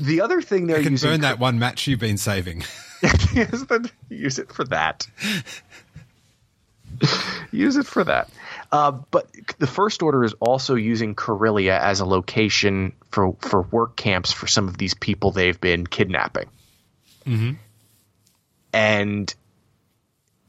[0.00, 2.62] The other thing they're You can using burn that one match you've been saving.
[3.32, 5.06] Yes, then use it for that.
[7.52, 8.28] use it for that.
[8.70, 13.96] Uh, but the First Order is also using Corellia as a location for, for work
[13.96, 16.48] camps for some of these people they've been kidnapping.
[18.76, 19.34] And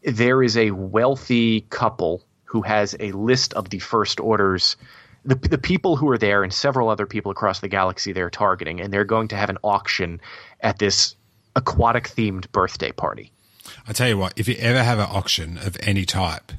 [0.04, 4.76] there is a wealthy couple who has a list of the First Order's
[5.24, 8.80] the, the people who are there and several other people across the galaxy they're targeting,
[8.82, 10.22] and they're going to have an auction
[10.62, 11.16] at this
[11.56, 13.32] aquatic themed birthday party.
[13.88, 16.52] I tell you what, if you ever have an auction of any type,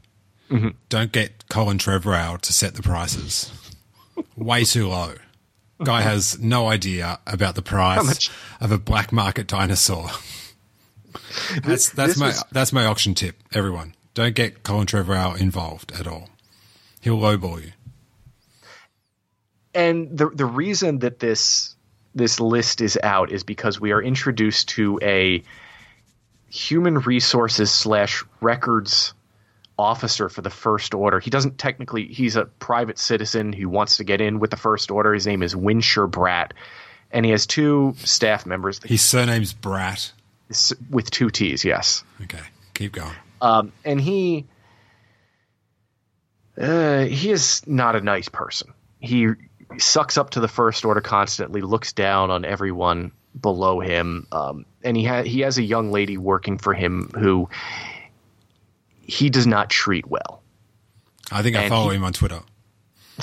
[0.51, 0.71] mm-hmm.
[0.89, 3.53] don't get Colin Trevorrow to set the prices.
[4.37, 5.15] Way too low.
[5.83, 8.29] Guy has no idea about the price
[8.61, 10.11] of a black market dinosaur.
[11.65, 13.37] That's that's my was- that's my auction tip.
[13.53, 16.29] Everyone, don't get Colin Trevorrow involved at all.
[17.01, 17.73] He'll lowball you.
[19.75, 21.75] and the the reason that this
[22.15, 25.43] this list is out is because we are introduced to a
[26.51, 29.13] human resources slash records
[29.79, 31.21] officer for the first order.
[31.21, 34.91] He doesn't technically he's a private citizen who wants to get in with the first
[34.91, 35.15] order.
[35.15, 36.53] His name is Winshur Bratt.
[37.11, 40.13] And he has two staff members His surname's Brat.
[40.91, 42.05] With two T's, yes.
[42.23, 42.41] Okay,
[42.75, 43.15] keep going.
[43.41, 44.47] Um, and he
[46.61, 48.73] uh, he is not a nice person.
[49.01, 49.29] He
[49.79, 54.27] sucks up to the first order constantly, looks down on everyone below him.
[54.33, 57.49] Um, and he ha- he has a young lady working for him who
[59.03, 60.43] he does not treat well.
[61.31, 62.41] I think I And follow he- him on Twitter.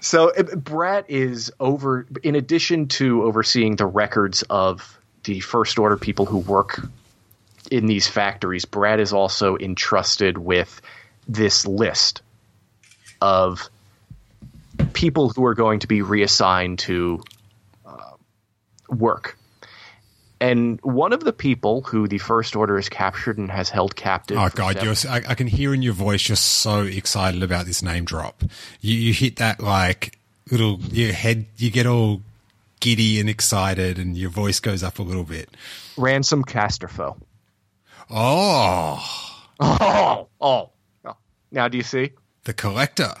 [0.00, 2.06] so uh, Bratt is over.
[2.22, 6.80] In addition to overseeing the records of the First Order people who work
[7.70, 10.80] in these factories, Bratt is also entrusted with
[11.28, 12.22] this list
[13.20, 13.68] of
[14.92, 17.22] people who are going to be reassigned to
[17.86, 18.12] uh,
[18.88, 19.36] work.
[20.40, 24.38] And one of the people who the First Order has captured and has held captive.
[24.38, 27.66] Oh god, seven- you're, I, I can hear in your voice you're so excited about
[27.66, 28.42] this name drop.
[28.80, 30.18] You, you hit that like
[30.50, 32.22] little your head, you get all
[32.80, 35.50] giddy and excited, and your voice goes up a little bit.
[35.96, 37.20] Ransolm Casterfo.
[38.08, 40.70] Oh, Oh, oh,
[41.04, 41.16] oh.
[41.52, 42.12] Now, do you see?
[42.44, 43.12] the collector,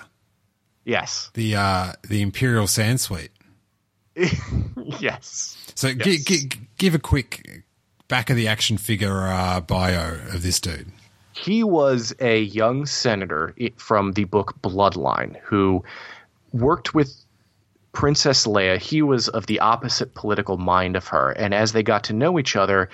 [0.86, 1.30] Yes.
[1.34, 3.30] the uh, the Imperial Sand Suite.
[4.98, 5.56] yes.
[5.80, 7.62] So gi- gi- give a quick
[8.06, 10.92] back of the action figure uh, bio of this dude.
[11.32, 15.82] He was a young senator from the book Bloodline who
[16.52, 17.10] worked with
[17.92, 18.76] Princess Leia.
[18.76, 21.30] He was of the opposite political mind of her.
[21.30, 22.90] And as they got to know each other,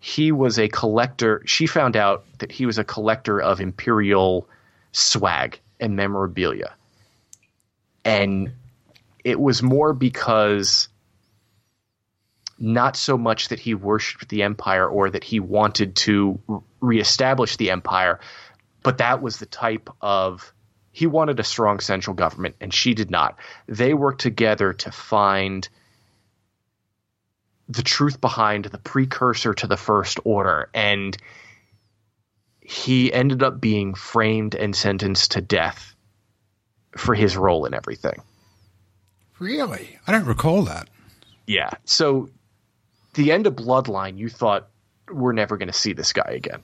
[0.00, 1.40] he was a collector.
[1.46, 4.48] She found out that he was a collector of Imperial
[4.90, 6.74] swag and memorabilia.
[8.04, 8.54] And
[9.22, 10.88] it was more because
[12.58, 16.40] not so much that he worshipped the empire or that he wanted to
[16.80, 18.20] reestablish the empire,
[18.82, 20.52] but that was the type of
[20.92, 23.36] he wanted a strong central government and she did not.
[23.66, 25.68] They worked together to find
[27.68, 31.16] the truth behind the precursor to the first order and
[32.60, 35.94] he ended up being framed and sentenced to death
[36.96, 38.22] for his role in everything.
[39.38, 40.88] Really, I don't recall that.
[41.46, 41.70] Yeah.
[41.84, 42.30] So
[43.14, 44.68] the end of Bloodline, you thought
[45.10, 46.62] we're never going to see this guy again.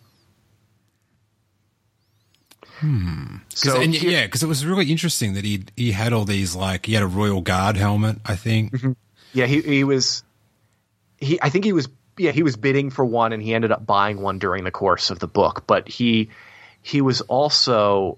[2.81, 3.37] Hmm.
[3.55, 6.87] So, and, yeah, because it was really interesting that he he had all these like
[6.87, 8.75] he had a Royal Guard helmet, I think.
[9.35, 10.25] yeah, he he was
[11.19, 11.39] he.
[11.43, 14.23] I think he was yeah he was bidding for one, and he ended up buying
[14.23, 15.65] one during the course of the book.
[15.67, 16.31] But he
[16.81, 18.17] he was also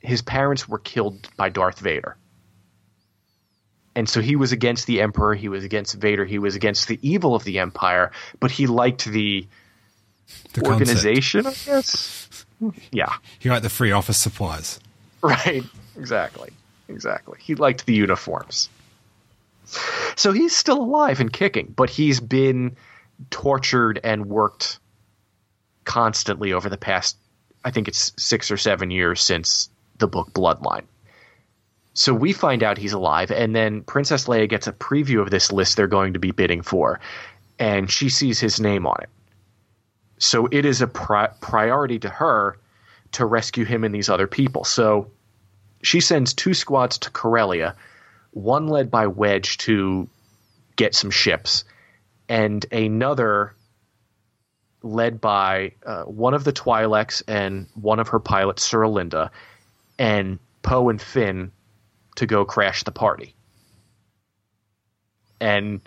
[0.00, 2.16] his parents were killed by Darth Vader.
[3.94, 6.98] And so he was against the Emperor, he was against Vader, he was against the
[7.02, 9.46] evil of the Empire, but he liked the
[10.54, 10.66] The concept.
[10.66, 12.46] organization, I guess.
[12.90, 13.12] Yeah.
[13.38, 14.80] He liked the free office supplies.
[15.22, 15.62] Right.
[15.96, 16.50] Exactly.
[16.88, 17.38] Exactly.
[17.40, 18.68] He liked the uniforms.
[20.16, 22.76] So he's still alive and kicking, but he's been
[23.30, 24.80] tortured and worked
[25.84, 27.16] constantly over the past,
[27.64, 30.82] I think it's six or seven years since the book Bloodline.
[31.94, 35.52] So we find out he's alive, and then Princess Leia gets a preview of this
[35.52, 37.00] list they're going to be bidding for,
[37.58, 39.10] and she sees his name on it.
[40.18, 42.56] So it is a pri- priority to her
[43.12, 44.64] to rescue him and these other people.
[44.64, 45.10] So
[45.82, 47.76] she sends two squads to Corellia,
[48.30, 50.08] one led by Wedge to
[50.76, 51.64] get some ships,
[52.28, 53.54] and another
[54.82, 59.30] led by uh, one of the Twi'leks and one of her pilots, Suralinda,
[59.98, 61.52] and Poe and Finn
[62.16, 63.34] to go crash the party.
[65.40, 65.80] And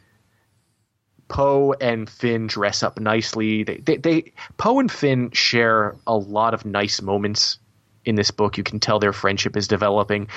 [1.27, 3.63] Poe and Finn dress up nicely.
[3.63, 7.57] They, they, they Poe and Finn share a lot of nice moments
[8.03, 8.57] in this book.
[8.57, 10.27] You can tell their friendship is developing.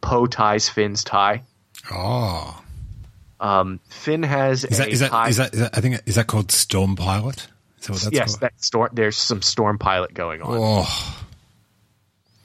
[0.00, 1.42] Poe ties Finn's tie.
[1.92, 2.60] Oh,
[3.38, 5.28] Um, Finn has is that a is that, tie.
[5.28, 7.46] is that is that I think is that called Storm Pilot?
[7.80, 8.40] Is that what that's yes, called?
[8.40, 8.90] that storm.
[8.94, 10.56] There's some storm pilot going on.
[10.58, 11.23] Oh,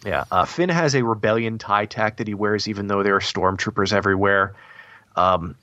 [0.06, 3.22] Yeah, uh, Finn has a rebellion tie tack that he wears, even though there are
[3.22, 4.56] stormtroopers everywhere.
[5.16, 5.56] Um,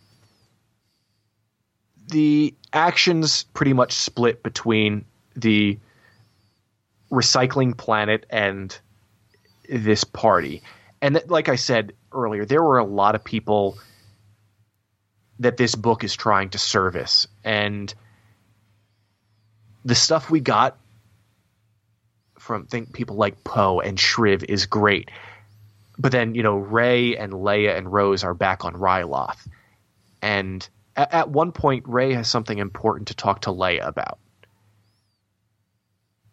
[2.08, 5.78] the actions pretty much split between the
[7.10, 8.76] recycling planet and
[9.68, 10.62] this party,
[11.00, 13.78] and like I said earlier, there were a lot of people
[15.38, 17.92] that this book is trying to service, and
[19.84, 20.76] the stuff we got
[22.46, 25.10] from think people like Poe and Shriv is great.
[25.98, 29.38] But then, you know, Rey and Leia and Rose are back on Ryloth.
[30.22, 34.18] And at, at one point, Rey has something important to talk to Leia about.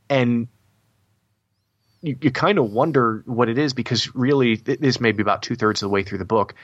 [0.10, 0.48] And
[2.02, 5.56] you, you kind of wonder what it is because really, this may be about two
[5.56, 6.56] thirds of the way through the book.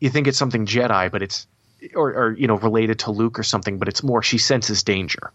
[0.00, 1.46] You think it's something Jedi, but it's,
[1.94, 5.32] or, or, you know, related to Luke or something, but it's more she senses danger.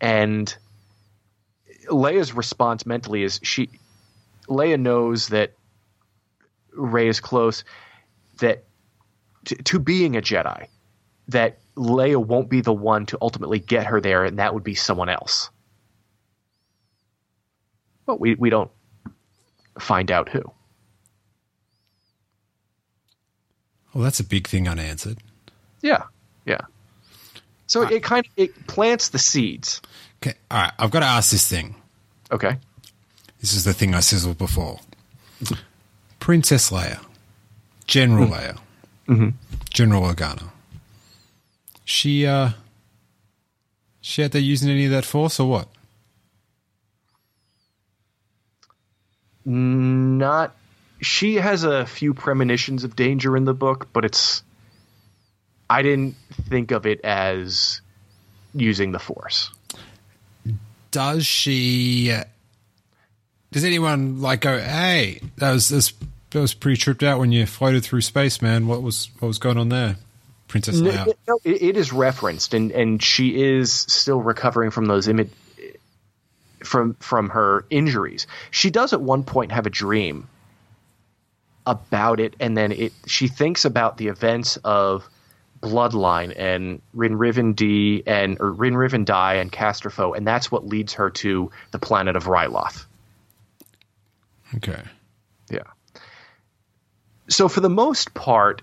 [0.00, 0.54] And
[1.88, 3.68] Leia's response mentally is she
[4.48, 5.52] Leia knows that
[6.72, 7.64] Rey is close,
[8.40, 8.64] that
[9.46, 10.68] to, to being a Jedi,
[11.28, 14.74] that Leia won't be the one to ultimately get her there, and that would be
[14.74, 15.50] someone else.
[18.06, 18.70] But we, we don't
[19.78, 20.42] find out who.
[23.92, 25.18] Well, that's a big thing unanswered.
[25.82, 26.04] Yeah,
[26.46, 26.62] yeah.
[27.66, 27.88] So ah.
[27.88, 29.80] it kind of it plants the seeds.
[30.22, 30.72] Okay, all right.
[30.78, 31.74] I've got to ask this thing.
[32.30, 32.58] Okay.
[33.40, 34.80] This is the thing I sizzled before.
[36.18, 37.00] Princess Leia,
[37.86, 38.58] General Leia,
[39.70, 40.50] General Organa.
[41.84, 42.50] She uh,
[44.00, 45.68] she out there using any of that force or what?
[49.44, 50.54] Not.
[51.00, 54.42] She has a few premonitions of danger in the book, but it's.
[55.70, 56.16] I didn't
[56.48, 57.80] think of it as
[58.54, 59.50] using the force.
[60.90, 62.14] Does she?
[63.50, 64.58] Does anyone like go?
[64.58, 65.92] Hey, that was this.
[66.30, 68.66] That was pretty tripped out when you floated through space, man.
[68.66, 69.96] What was what was going on there,
[70.46, 71.14] Princess No, Leia?
[71.26, 75.30] no, it, it is referenced, and and she is still recovering from those image
[76.64, 78.26] from from her injuries.
[78.50, 80.28] She does at one point have a dream
[81.66, 85.08] about it, and then it she thinks about the events of
[85.60, 90.94] Bloodline and Rinnrivin Di and or Rin Riven Die and Casterfo, and that's what leads
[90.94, 92.84] her to the planet of Ryloth.
[94.56, 94.80] Okay.
[95.50, 95.64] Yeah.
[97.28, 98.62] So for the most part,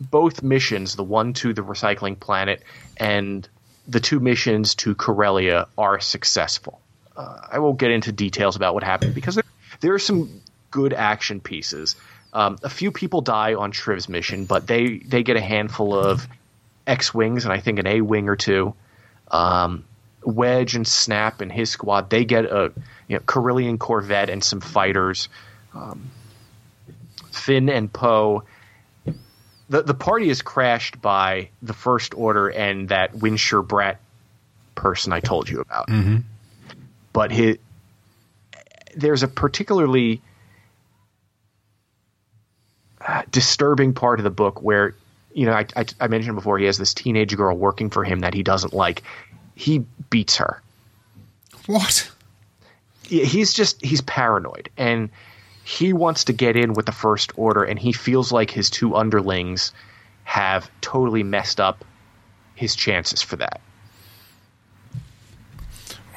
[0.00, 2.62] both missions, the one to the recycling planet
[2.96, 3.48] and
[3.86, 6.80] the two missions to Corellia, are successful.
[7.16, 9.44] Uh, I won't get into details about what happened because there,
[9.80, 10.40] there are some
[10.70, 11.96] good action pieces.
[12.32, 16.26] Um, a few people die on Shriv's mission, but they they get a handful of
[16.86, 18.74] X wings and I think an A wing or two.
[19.30, 19.84] Um,
[20.24, 22.72] Wedge and Snap and his squad they get a
[23.08, 25.28] you know Corellian Corvette and some fighters.
[25.74, 26.10] Um,
[27.32, 28.44] Finn and Poe.
[29.68, 33.96] The the party is crashed by the First Order and that Winshur Bratt
[34.74, 35.88] person I told you about.
[37.12, 37.58] But his,
[38.96, 40.22] there's a particularly
[43.30, 44.94] disturbing part of the book where
[45.34, 48.20] you know I, I, I mentioned before he has this teenage girl working for him
[48.20, 49.02] that he doesn't like.
[49.54, 50.62] He beats her.
[51.66, 52.10] What?
[53.08, 55.10] Yeah, he's just he's paranoid and
[55.64, 58.96] he wants to get in with the first order and he feels like his two
[58.96, 59.72] underlings
[60.24, 61.84] have totally messed up
[62.54, 63.60] his chances for that.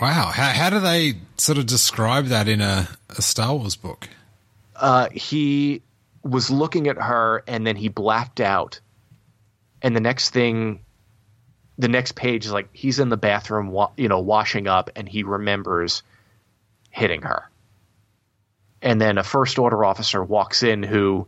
[0.01, 0.31] Wow.
[0.33, 4.09] How how do they sort of describe that in a, a Star Wars book?
[4.75, 5.81] Uh, he
[6.25, 8.79] was looking at her and then he blacked out.
[9.81, 10.81] And the next thing
[11.77, 15.23] the next page is like he's in the bathroom you know washing up and he
[15.23, 16.03] remembers
[16.89, 17.49] hitting her.
[18.81, 21.27] And then a first order officer walks in who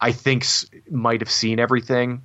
[0.00, 0.46] i think
[0.88, 2.22] might have seen everything.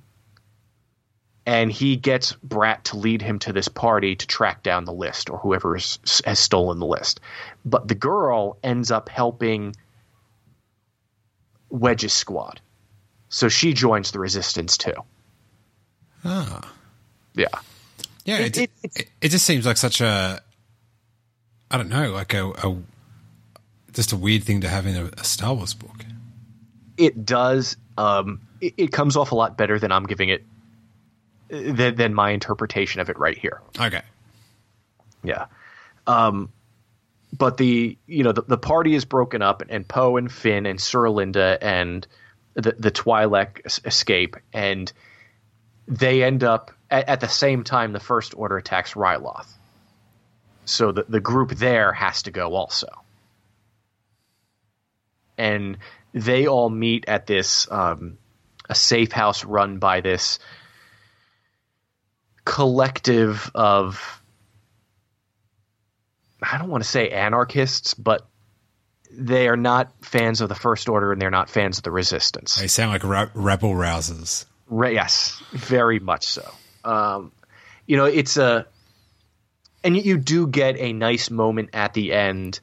[1.44, 5.30] And he gets Bratt to lead him to this party to track down the list
[5.30, 7.20] or whoever has stolen the list.
[7.64, 9.76] But the girl ends up helping
[11.70, 12.60] wedge's squad
[13.28, 14.94] so she joins the resistance too
[16.24, 16.72] Ah.
[17.34, 17.46] yeah
[18.24, 20.40] Yeah, It- it, it- it, it, just seems like such a,
[21.70, 22.76] I don't know, like a, a
[23.92, 26.04] just a weird thing to have in a, a Star Wars book.
[26.96, 30.44] it does um it, it comes off a lot better than i'm giving it
[31.52, 34.02] uh, than, than my interpretation of it right here Okay.
[35.22, 35.46] yeah
[36.06, 36.48] um
[37.32, 40.78] but the you know the, the party is broken up and poe and finn and
[40.78, 42.06] Suralinda and
[42.54, 44.92] the the twi'lek escape and
[45.88, 49.46] they end up at, at the same time the first order attacks ryloth.
[50.64, 52.88] So the, the group there has to go also.
[55.38, 55.78] And
[56.12, 58.18] they all meet at this um,
[58.68, 60.38] a safe house run by this
[62.44, 64.22] collective of
[66.50, 68.26] I don't want to say anarchists, but
[69.10, 72.56] they are not fans of the First Order and they're not fans of the Resistance.
[72.56, 74.44] They sound like ra- rebel rousers.
[74.68, 76.50] Re- yes, very much so.
[76.84, 77.32] Um,
[77.86, 78.66] you know, it's a,
[79.82, 82.60] and you do get a nice moment at the end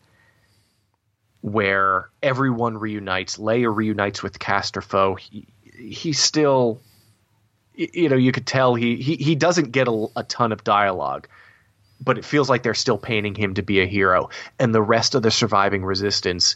[1.42, 3.38] where everyone reunites.
[3.38, 5.20] Leia reunites with Casterfo.
[5.20, 6.80] He, he's still,
[7.74, 11.28] you know, you could tell he he, he doesn't get a, a ton of dialogue,
[12.02, 14.30] but it feels like they're still painting him to be a hero.
[14.60, 16.56] And the rest of the surviving resistance,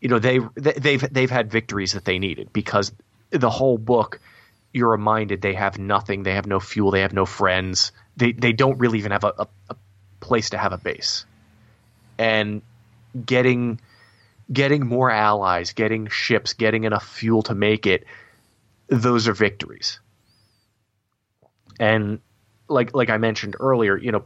[0.00, 2.92] you know, they they- they've they've had victories that they needed because
[3.30, 4.20] the whole book
[4.72, 8.52] you're reminded they have nothing, they have no fuel, they have no friends, they they
[8.52, 9.76] don't really even have a, a, a
[10.20, 11.24] place to have a base,
[12.18, 12.62] and
[13.24, 13.80] getting
[14.52, 18.04] getting more allies, getting ships, getting enough fuel to make it
[18.88, 20.00] those are victories.
[21.80, 22.20] And
[22.68, 24.24] like like I mentioned earlier, you know,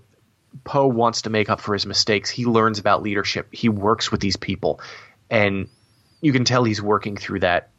[0.64, 2.30] Poe wants to make up for his mistakes.
[2.30, 3.48] He learns about leadership.
[3.52, 4.80] He works with these people,
[5.30, 5.68] and
[6.20, 7.70] you can tell he's working through that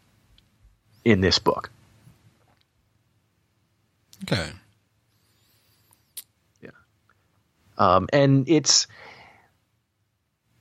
[1.03, 1.69] in this book.
[4.23, 4.49] Okay.
[6.61, 6.69] Yeah.
[7.77, 8.87] Um, and it's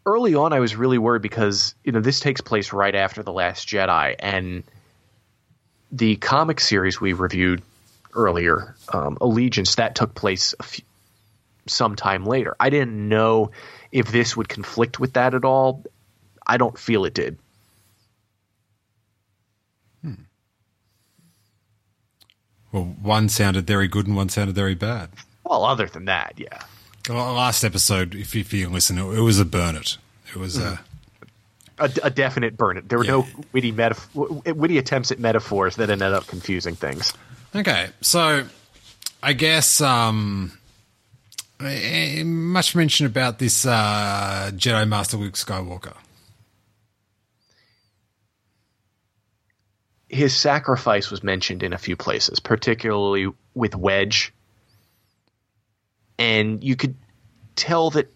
[0.06, 0.52] early on.
[0.52, 4.14] I was really worried because you know this takes place right after the Last Jedi,
[4.18, 4.62] and
[5.92, 7.62] the comic series we reviewed
[8.14, 10.84] earlier, um, Allegiance, that took place a few,
[11.68, 12.56] sometime later.
[12.58, 13.50] I didn't know
[13.92, 15.84] if this would conflict with that at all.
[16.46, 17.38] I don't feel it did.
[22.72, 25.10] Well, one sounded very good and one sounded very bad.
[25.44, 26.62] Well, other than that, yeah.
[27.08, 29.96] Well, last episode, if, if you listen, it, was a burn it.
[30.28, 30.80] It was a.
[31.78, 32.88] A, a definite burn it.
[32.88, 37.14] There were no witty metaf- witty attempts at metaphors that ended up confusing things.
[37.54, 38.44] Okay, so
[39.22, 40.57] I guess um,
[41.60, 45.94] much mention about this uh, Jedi Master Luke Skywalker.
[50.08, 54.32] his sacrifice was mentioned in a few places, particularly with Wedge.
[56.18, 56.96] And you could
[57.56, 58.10] tell that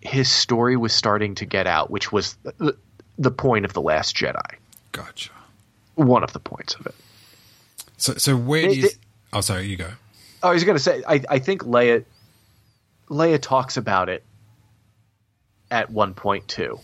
[0.00, 2.76] his story was starting to get out, which was the,
[3.18, 4.54] the point of The Last Jedi.
[4.92, 5.30] Gotcha.
[5.96, 6.94] One of the points of it.
[7.96, 8.88] So, so where do you?
[9.32, 9.90] oh, sorry, you go.
[10.42, 12.04] I was going to say, I, I think Leia,
[13.08, 14.24] Leia talks about it
[15.70, 16.80] at one point too.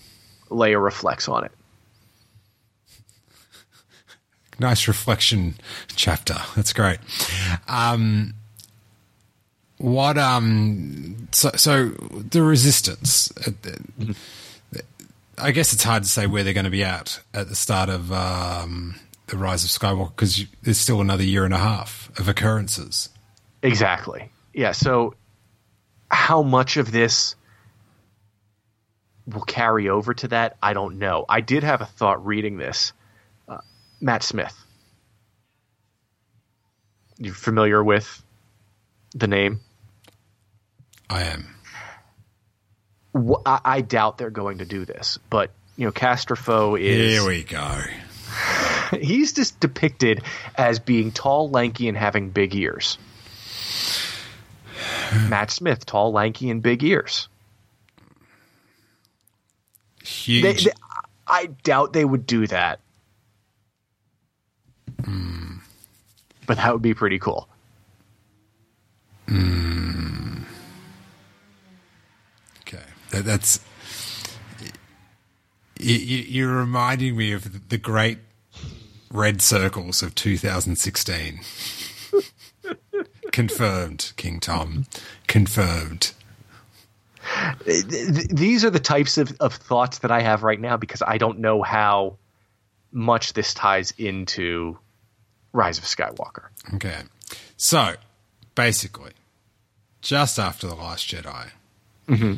[0.51, 1.53] Leia reflects on it.
[4.59, 5.55] Nice reflection
[5.97, 6.37] chapter.
[6.55, 6.99] That's great.
[7.69, 8.35] Um,
[9.79, 13.51] what um so so the resistance uh,
[15.39, 17.89] I guess it's hard to say where they're going to be at at the start
[17.89, 18.95] of um,
[19.27, 23.09] the rise of Skywalker because there's still another year and a half of occurrences.
[23.63, 24.31] Exactly.
[24.53, 24.73] Yeah.
[24.73, 25.15] So,
[26.13, 27.35] how much of this
[29.27, 30.57] will carry over to that?
[30.63, 31.25] I don't know.
[31.29, 32.93] I did have a thought reading this.
[33.49, 33.59] Uh,
[34.01, 34.55] Matt Smith.
[37.19, 38.23] You familiar with
[39.15, 39.61] the name?
[41.09, 41.55] I am.
[43.15, 47.27] Wh- I, I doubt they're going to do this, but you know, Casterfo is Here
[47.27, 47.83] we go.
[49.01, 50.23] he's just depicted
[50.57, 52.99] as being tall, lanky, and having big ears.
[55.29, 57.29] Matt Smith, tall, lanky, and big ears.
[60.03, 60.43] Huge.
[60.43, 60.71] They, they,
[61.27, 62.81] I doubt they would do that.
[65.05, 65.59] Hmm.
[66.47, 67.49] But that would be pretty cool.
[69.29, 70.43] Hmm.
[72.63, 73.61] Okay, that, that's
[75.79, 78.19] you, you, you're reminding me of the great
[79.11, 81.41] red circles of 2016.
[83.33, 84.87] Confirmed, King Tom.
[85.27, 86.13] Confirmed.
[87.65, 91.03] Th- th- These are the types of, of thoughts that I have right now because
[91.07, 92.17] I don't know how
[92.93, 94.79] much this ties into
[95.53, 96.45] Rise of Skywalker.
[96.75, 97.03] Okay,
[97.57, 97.95] so
[98.55, 99.13] basically,
[100.01, 101.51] just after the Last Jedi,
[102.09, 102.35] mm-hmm.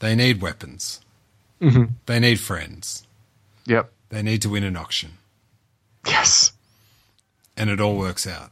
[0.00, 1.00] they need weapons.
[1.60, 1.84] Mm-hmm.
[2.06, 3.06] They need friends.
[3.66, 3.90] Yep.
[4.10, 5.12] They need to win an auction,
[6.06, 6.52] Yes.
[7.56, 8.50] and it all works out.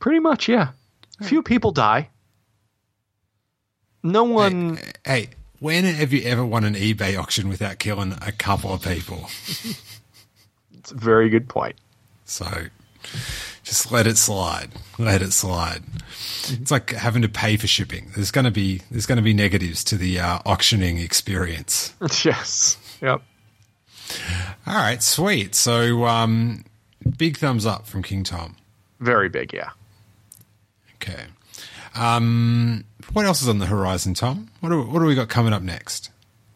[0.00, 0.70] Pretty much, yeah.
[1.20, 2.08] A few people die.
[4.02, 4.78] No one.
[5.04, 5.28] Hey,
[5.58, 9.28] when have you ever won an eBay auction without killing a couple of people?
[10.78, 11.76] It's a very good point.
[12.24, 12.46] So
[13.62, 14.70] just let it slide.
[14.98, 15.82] Let it slide.
[16.48, 18.10] It's like having to pay for shipping.
[18.14, 21.94] There's going to be there's going to be negatives to the uh, auctioning experience.
[22.24, 22.78] yes.
[23.02, 23.22] Yep.
[24.66, 25.54] All right, sweet.
[25.54, 26.64] So um,
[27.18, 28.56] big thumbs up from King Tom.
[28.98, 29.70] Very big, yeah.
[31.02, 31.24] Okay.
[31.94, 34.48] Um, what else is on the horizon, Tom?
[34.60, 36.10] What do, what do we got coming up next?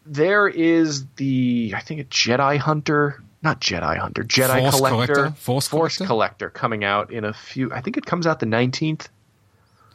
[0.05, 5.35] There is the I think a Jedi Hunter, not Jedi Hunter, Jedi Force Collector, Collector?
[5.35, 6.05] Force Collector?
[6.05, 7.73] Collector coming out in a few.
[7.73, 9.09] I think it comes out the nineteenth.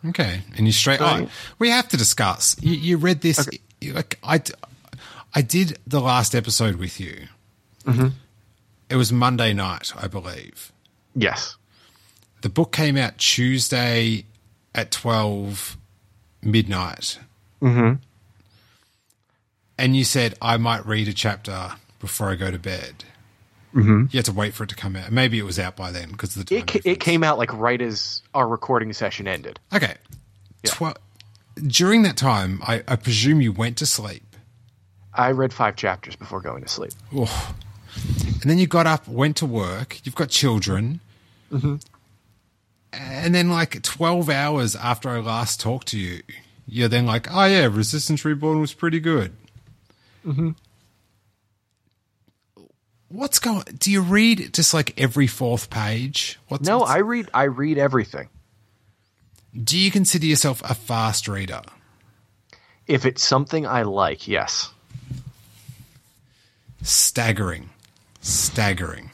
[0.09, 1.01] Okay, and you straight.
[1.01, 1.28] Oh,
[1.59, 2.57] we have to discuss.
[2.61, 3.48] You, you read this.
[3.80, 4.42] you- like, I,
[5.34, 7.26] I did the last episode with you.
[7.84, 8.09] Mm-hmm.
[8.88, 10.72] It was Monday night, I believe.
[11.14, 11.57] Yes.
[12.42, 14.24] The book came out Tuesday
[14.74, 15.76] at twelve
[16.42, 17.18] midnight.
[17.62, 17.94] Mm-hmm.
[19.78, 23.04] And you said I might read a chapter before I go to bed.
[23.74, 24.06] Mm-hmm.
[24.10, 25.12] You had to wait for it to come out.
[25.12, 27.52] Maybe it was out by then because the time It ca- it came out like
[27.52, 29.60] right as our recording session ended.
[29.72, 29.94] Okay.
[30.64, 30.96] Twe-
[31.66, 34.24] during that time, I, I presume you went to sleep.
[35.14, 36.92] I read five chapters before going to sleep.
[37.14, 37.54] Oh.
[38.40, 40.00] and then you got up, went to work.
[40.04, 41.00] You've got children,
[42.93, 46.22] and then like twelve hours after I last talked to you,
[46.66, 49.32] you're then like, "Oh yeah, Resistance Reborn was pretty good."
[50.26, 50.51] Mm-hmm.
[53.09, 53.64] What's going?
[53.78, 56.38] Do you read just like every fourth page?
[56.49, 58.28] What's, No, what's- I read I read everything.
[59.64, 61.62] Do you consider yourself a fast reader?
[62.86, 64.70] If it's something I like, yes.
[66.82, 67.70] Staggering.
[68.20, 69.11] Staggering.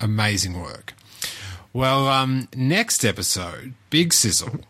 [0.00, 0.94] Amazing work.
[1.76, 4.60] Well, um, next episode, Big Sizzle,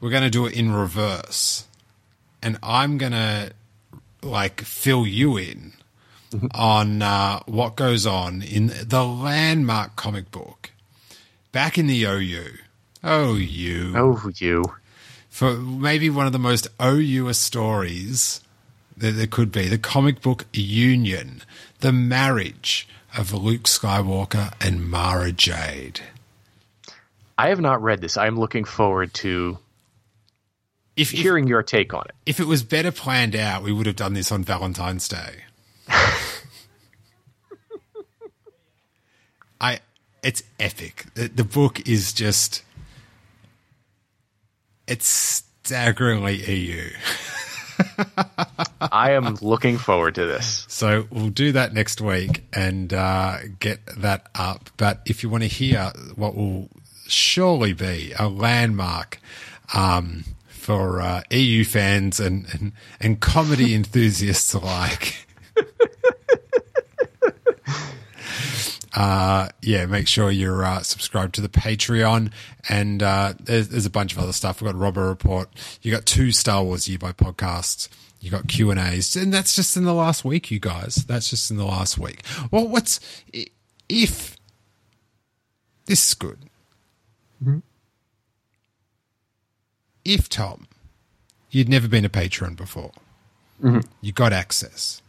[0.00, 1.64] we're going to do it in reverse.
[2.42, 3.52] And I'm going to,
[4.20, 5.74] like, fill you in
[6.56, 10.72] on uh, what goes on in the landmark comic book
[11.52, 12.46] back in the OU.
[13.04, 14.64] OU Oh, you.
[15.30, 18.40] for maybe one of the most OU stories
[18.98, 21.42] that there could be the comic book union,
[21.80, 26.00] the marriage of Luke Skywalker and Mara Jade.
[27.36, 28.16] I have not read this.
[28.16, 29.58] I am looking forward to
[30.96, 32.14] If, if, hearing your take on it.
[32.26, 35.44] if it was better planned out, we would have done this on Valentine's Day.
[39.60, 39.80] I,
[40.22, 41.06] it's epic.
[41.14, 42.62] The, the book is just,
[44.86, 46.90] it's staggeringly EU.
[48.80, 50.64] I am looking forward to this.
[50.68, 54.70] So we'll do that next week and uh, get that up.
[54.76, 56.68] But if you want to hear what will
[57.06, 59.20] surely be a landmark
[59.74, 65.26] um, for uh, EU fans and, and, and comedy enthusiasts alike.
[68.94, 72.32] Uh, yeah, make sure you're uh, subscribed to the Patreon,
[72.68, 74.60] and uh, there's, there's a bunch of other stuff.
[74.60, 75.50] We've got Robert Report.
[75.82, 77.88] You got two Star Wars Year by podcasts.
[78.20, 80.96] You got Q and A's, and that's just in the last week, you guys.
[81.06, 82.22] That's just in the last week.
[82.50, 82.98] Well, what's
[83.88, 84.36] if
[85.86, 86.38] this is good?
[90.04, 90.66] If Tom,
[91.50, 92.90] you'd never been a patron before,
[94.00, 95.02] you got access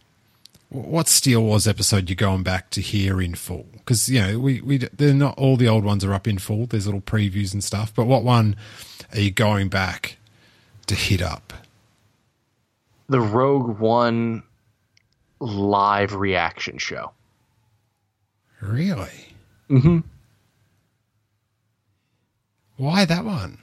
[0.70, 3.66] what Steel Wars episode you're going back to hear in full?
[3.72, 6.66] Because you know we we they're not all the old ones are up in full.
[6.66, 7.92] There's little previews and stuff.
[7.94, 8.56] But what one
[9.12, 10.16] are you going back
[10.86, 11.52] to hit up?
[13.08, 14.42] The Rogue One
[15.40, 17.12] live reaction show.
[18.60, 19.34] Really?
[19.68, 19.98] Mm-hmm.
[22.76, 23.58] Why that one?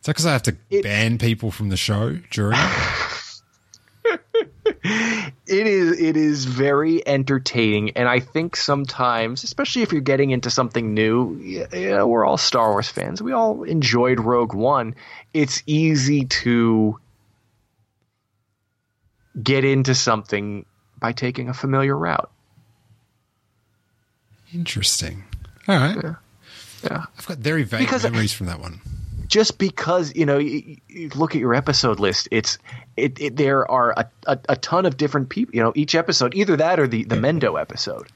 [0.00, 2.58] Is that because I have to It- ban people from the show during?
[5.52, 5.66] It?
[5.66, 10.94] Is it is very entertaining, and I think sometimes, especially if you're getting into something
[10.94, 13.22] new, you know, we're all Star Wars fans.
[13.22, 14.94] We all enjoyed Rogue One.
[15.32, 16.98] It's easy to
[19.40, 20.66] get into something
[20.98, 22.30] by taking a familiar route.
[24.54, 25.24] Interesting.
[25.68, 25.96] All right.
[26.84, 27.04] Yeah.
[27.18, 28.80] I've got very vague Because- memories from that one.
[29.32, 32.58] Just because you know you, you look at your episode list it's
[32.98, 36.34] it, it there are a, a, a ton of different people you know each episode
[36.34, 38.06] either that or the the mendo episode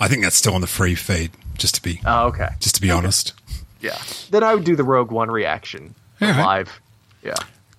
[0.00, 1.30] I think that's still on the free feed.
[1.58, 3.34] Just to be oh okay just to be honest.
[3.82, 3.98] yeah
[4.30, 6.34] then i would do the rogue one reaction right.
[6.34, 6.80] live
[7.22, 7.34] yeah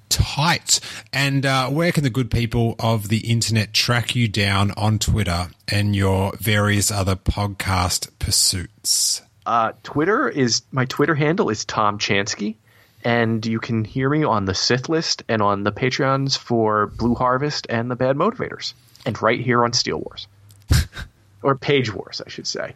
[0.09, 0.79] tight.
[1.11, 5.47] And uh, where can the good people of the internet track you down on Twitter
[5.67, 9.23] and your various other podcast pursuits?
[9.45, 12.55] Uh, twitter is my twitter handle is tom chansky
[13.03, 17.15] and you can hear me on the sith list and on the patreons for blue
[17.15, 18.73] harvest and the bad motivators
[19.05, 20.27] and right here on steel wars
[21.41, 22.73] or page wars i should say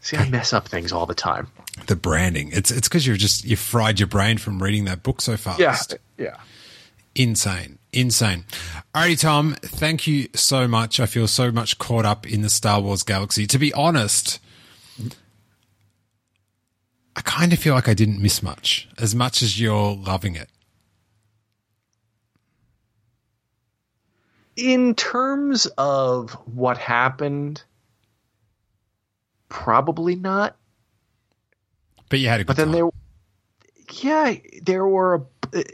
[0.00, 1.48] see i mess up things all the time
[1.86, 2.50] The branding.
[2.52, 5.58] It's it's because you've just you fried your brain from reading that book so fast.
[5.58, 5.76] Yeah,
[6.18, 6.36] yeah.
[7.14, 7.78] Insane.
[7.92, 8.44] Insane.
[8.94, 11.00] Alrighty, Tom, thank you so much.
[11.00, 13.46] I feel so much caught up in the Star Wars galaxy.
[13.46, 14.38] To be honest,
[17.14, 20.48] I kind of feel like I didn't miss much, as much as you're loving it.
[24.56, 27.62] In terms of what happened,
[29.48, 30.56] probably not.
[32.08, 32.74] But you had a good But then time.
[32.74, 32.90] there,
[34.02, 35.26] yeah, there were.
[35.54, 35.64] A,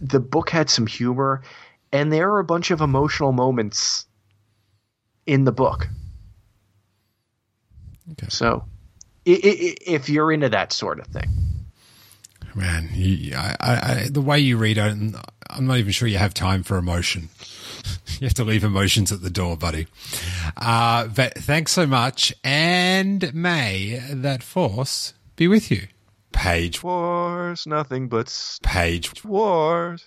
[0.00, 1.42] the book had some humor,
[1.92, 4.06] and there are a bunch of emotional moments
[5.26, 5.88] in the book.
[8.12, 8.26] Okay.
[8.28, 8.64] So,
[9.26, 11.28] if you're into that sort of thing,
[12.56, 15.14] Man, you, I, I, I, the way you read it, I'm
[15.50, 17.28] I'm not even sure you have time for emotion.
[18.18, 19.86] You have to leave emotions at the door, buddy.
[20.56, 25.88] Uh, but thanks so much, and may that force be with you.
[26.32, 29.22] Page, wars, nothing but page.
[29.22, 30.06] wars.